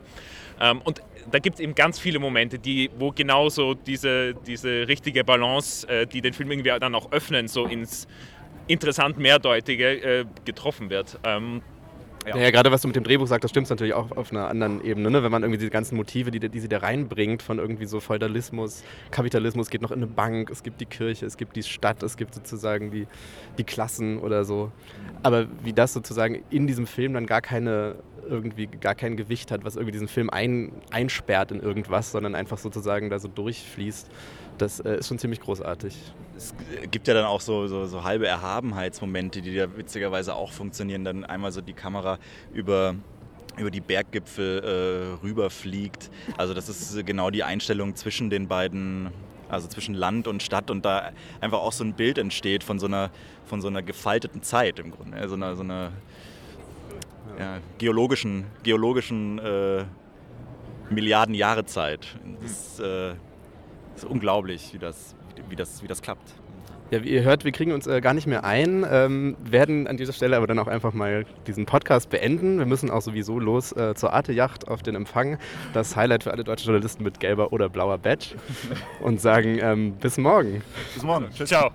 ähm, 0.60 0.82
und 0.84 1.02
da 1.32 1.40
gibt 1.40 1.56
es 1.56 1.60
eben 1.60 1.76
ganz 1.76 2.00
viele 2.00 2.20
Momente, 2.20 2.60
die, 2.60 2.90
wo 2.98 3.12
genauso 3.12 3.74
diese, 3.74 4.34
diese 4.34 4.88
richtige 4.88 5.24
Balance, 5.24 5.88
äh, 5.88 6.08
die 6.08 6.22
den 6.22 6.34
Film 6.34 6.52
irgendwie 6.52 6.72
dann 6.80 6.96
auch 6.96 7.12
öffnen, 7.12 7.48
so 7.48 7.66
ins 7.66 8.08
interessant 8.68 9.18
mehrdeutige 9.18 10.22
äh, 10.22 10.26
getroffen 10.46 10.90
wird. 10.90 11.20
Ähm, 11.24 11.62
ja. 12.28 12.38
ja, 12.38 12.50
gerade 12.50 12.72
was 12.72 12.82
du 12.82 12.88
mit 12.88 12.96
dem 12.96 13.04
Drehbuch 13.04 13.28
sagst, 13.28 13.44
das 13.44 13.52
stimmt 13.52 13.70
natürlich 13.70 13.94
auch 13.94 14.12
auf 14.18 14.32
einer 14.32 14.48
anderen 14.48 14.84
Ebene, 14.84 15.12
ne? 15.12 15.22
wenn 15.22 15.32
man 15.32 15.44
irgendwie 15.44 15.60
diese 15.60 15.70
ganzen 15.70 15.96
Motive, 15.96 16.32
die, 16.32 16.40
die 16.40 16.60
sie 16.60 16.68
da 16.68 16.80
reinbringt, 16.80 17.44
von 17.44 17.60
irgendwie 17.60 17.86
so 17.86 18.00
Feudalismus, 18.00 18.84
Kapitalismus, 19.12 19.70
geht 19.70 19.84
noch 19.84 19.92
in 19.92 19.98
eine 19.98 20.08
Bank, 20.08 20.50
es 20.50 20.64
gibt 20.64 20.82
die 20.82 20.88
Kirche, 20.88 21.28
es 21.28 21.38
gibt 21.38 21.56
die 21.56 21.62
Stadt, 21.62 22.02
es 22.02 22.18
gibt 22.18 22.34
sozusagen 22.34 22.90
die, 22.90 23.06
die 23.60 23.64
Klassen 23.64 24.18
oder 24.18 24.44
so. 24.44 24.72
Aber 25.22 25.46
wie 25.64 25.74
das 25.74 25.94
sozusagen 25.94 26.44
in 26.50 26.66
diesem 26.66 26.88
Film 26.88 27.14
dann 27.14 27.28
gar 27.28 27.42
keine 27.42 27.98
irgendwie 28.28 28.66
gar 28.66 28.96
kein 28.96 29.18
Gewicht 29.18 29.52
hat, 29.52 29.64
was 29.64 29.76
irgendwie 29.76 29.92
diesen 29.92 30.08
Film 30.08 30.32
ein, 30.32 30.72
einsperrt 30.90 31.52
in 31.52 31.60
irgendwas, 31.60 32.12
sondern 32.12 32.34
einfach 32.34 32.58
sozusagen 32.58 33.12
da 33.12 33.20
so 33.20 33.28
durchfließt. 33.28 34.10
Das 34.58 34.80
äh, 34.80 34.98
ist 34.98 35.08
schon 35.08 35.20
ziemlich 35.20 35.42
großartig. 35.42 35.96
Es 36.38 36.54
gibt 36.92 37.08
ja 37.08 37.14
dann 37.14 37.26
auch 37.26 37.42
so, 37.42 37.68
so, 37.68 37.86
so 37.86 38.04
halbe 38.04 38.28
Erhabenheitsmomente, 38.28 39.42
die 39.42 39.56
da 39.56 39.76
witzigerweise 39.78 40.36
auch 40.36 40.52
funktionieren. 40.52 41.04
Dann 41.04 41.24
einmal 41.24 41.52
so 41.52 41.62
die 41.62 41.74
Kamera 41.74 42.20
über 42.54 42.96
über 43.58 43.72
die 43.72 43.82
Berggipfel 43.82 44.64
äh, 44.64 45.24
rüberfliegt. 45.26 46.10
Also 46.38 46.54
das 46.54 46.70
ist 46.70 47.06
genau 47.06 47.30
die 47.30 47.44
Einstellung 47.44 47.96
zwischen 47.96 48.30
den 48.30 48.48
beiden, 48.48 49.12
also 49.50 49.68
zwischen 49.68 49.96
Land 49.96 50.28
und 50.28 50.44
Stadt 50.44 50.70
und 50.70 50.84
da 50.84 51.12
einfach 51.42 51.60
auch 51.60 51.72
so 51.72 51.84
ein 51.84 51.94
Bild 51.94 52.18
entsteht 52.18 52.64
von 52.64 52.80
so 52.80 52.88
einer, 52.88 53.12
von 53.46 53.62
so 53.62 53.68
einer 53.68 53.82
gefalteten 53.82 54.44
Zeit 54.44 54.80
im 54.80 54.92
Grunde. 54.92 55.28
So 55.28 55.36
einer, 55.36 55.56
so 55.56 55.64
einer 55.64 55.92
ja, 57.40 57.60
geologischen, 57.78 58.46
geologischen 58.64 59.40
äh, 59.40 59.86
Milliarden 60.90 61.34
Jahre 61.34 61.66
Zeit. 61.66 62.08
Das, 62.42 62.80
äh, 62.80 63.16
ist 63.96 64.06
unglaublich, 64.06 64.74
wie 64.74 64.80
das, 64.80 65.16
wie 65.50 65.56
das, 65.56 65.84
wie 65.84 65.88
das 65.88 66.02
klappt. 66.02 66.34
Ja, 66.92 67.04
wie 67.04 67.10
ihr 67.10 67.24
hört, 67.24 67.46
wir 67.46 67.52
kriegen 67.52 67.72
uns 67.72 67.88
äh, 67.88 68.00
gar 68.00 68.14
nicht 68.14 68.28
mehr 68.28 68.44
ein, 68.44 68.86
ähm, 68.90 69.36
werden 69.44 69.88
an 69.88 69.98
dieser 69.98 70.14
Stelle 70.14 70.38
aber 70.38 70.46
dann 70.46 70.60
auch 70.60 70.68
einfach 70.68 70.94
mal 70.94 71.26
diesen 71.48 71.66
Podcast 71.66 72.12
beenden. 72.12 72.60
Wir 72.60 72.68
müssen 72.68 72.92
auch 72.92 73.02
sowieso 73.02 73.40
los 73.40 73.72
äh, 73.72 73.96
zur 73.96 74.14
Arte-Yacht 74.14 74.68
auf 74.68 74.84
den 74.84 74.94
Empfang. 74.94 75.40
Das 75.74 75.96
Highlight 75.96 76.24
für 76.24 76.32
alle 76.32 76.44
deutschen 76.44 76.68
Journalisten 76.68 77.04
mit 77.04 77.20
gelber 77.20 77.52
oder 77.52 77.70
blauer 77.70 77.98
Badge. 77.98 78.36
Und 79.02 79.20
sagen 79.20 79.58
ähm, 79.62 79.94
bis 79.94 80.18
morgen. 80.20 80.62
Bis 80.94 81.04
morgen. 81.04 81.32
Ciao. 81.32 81.72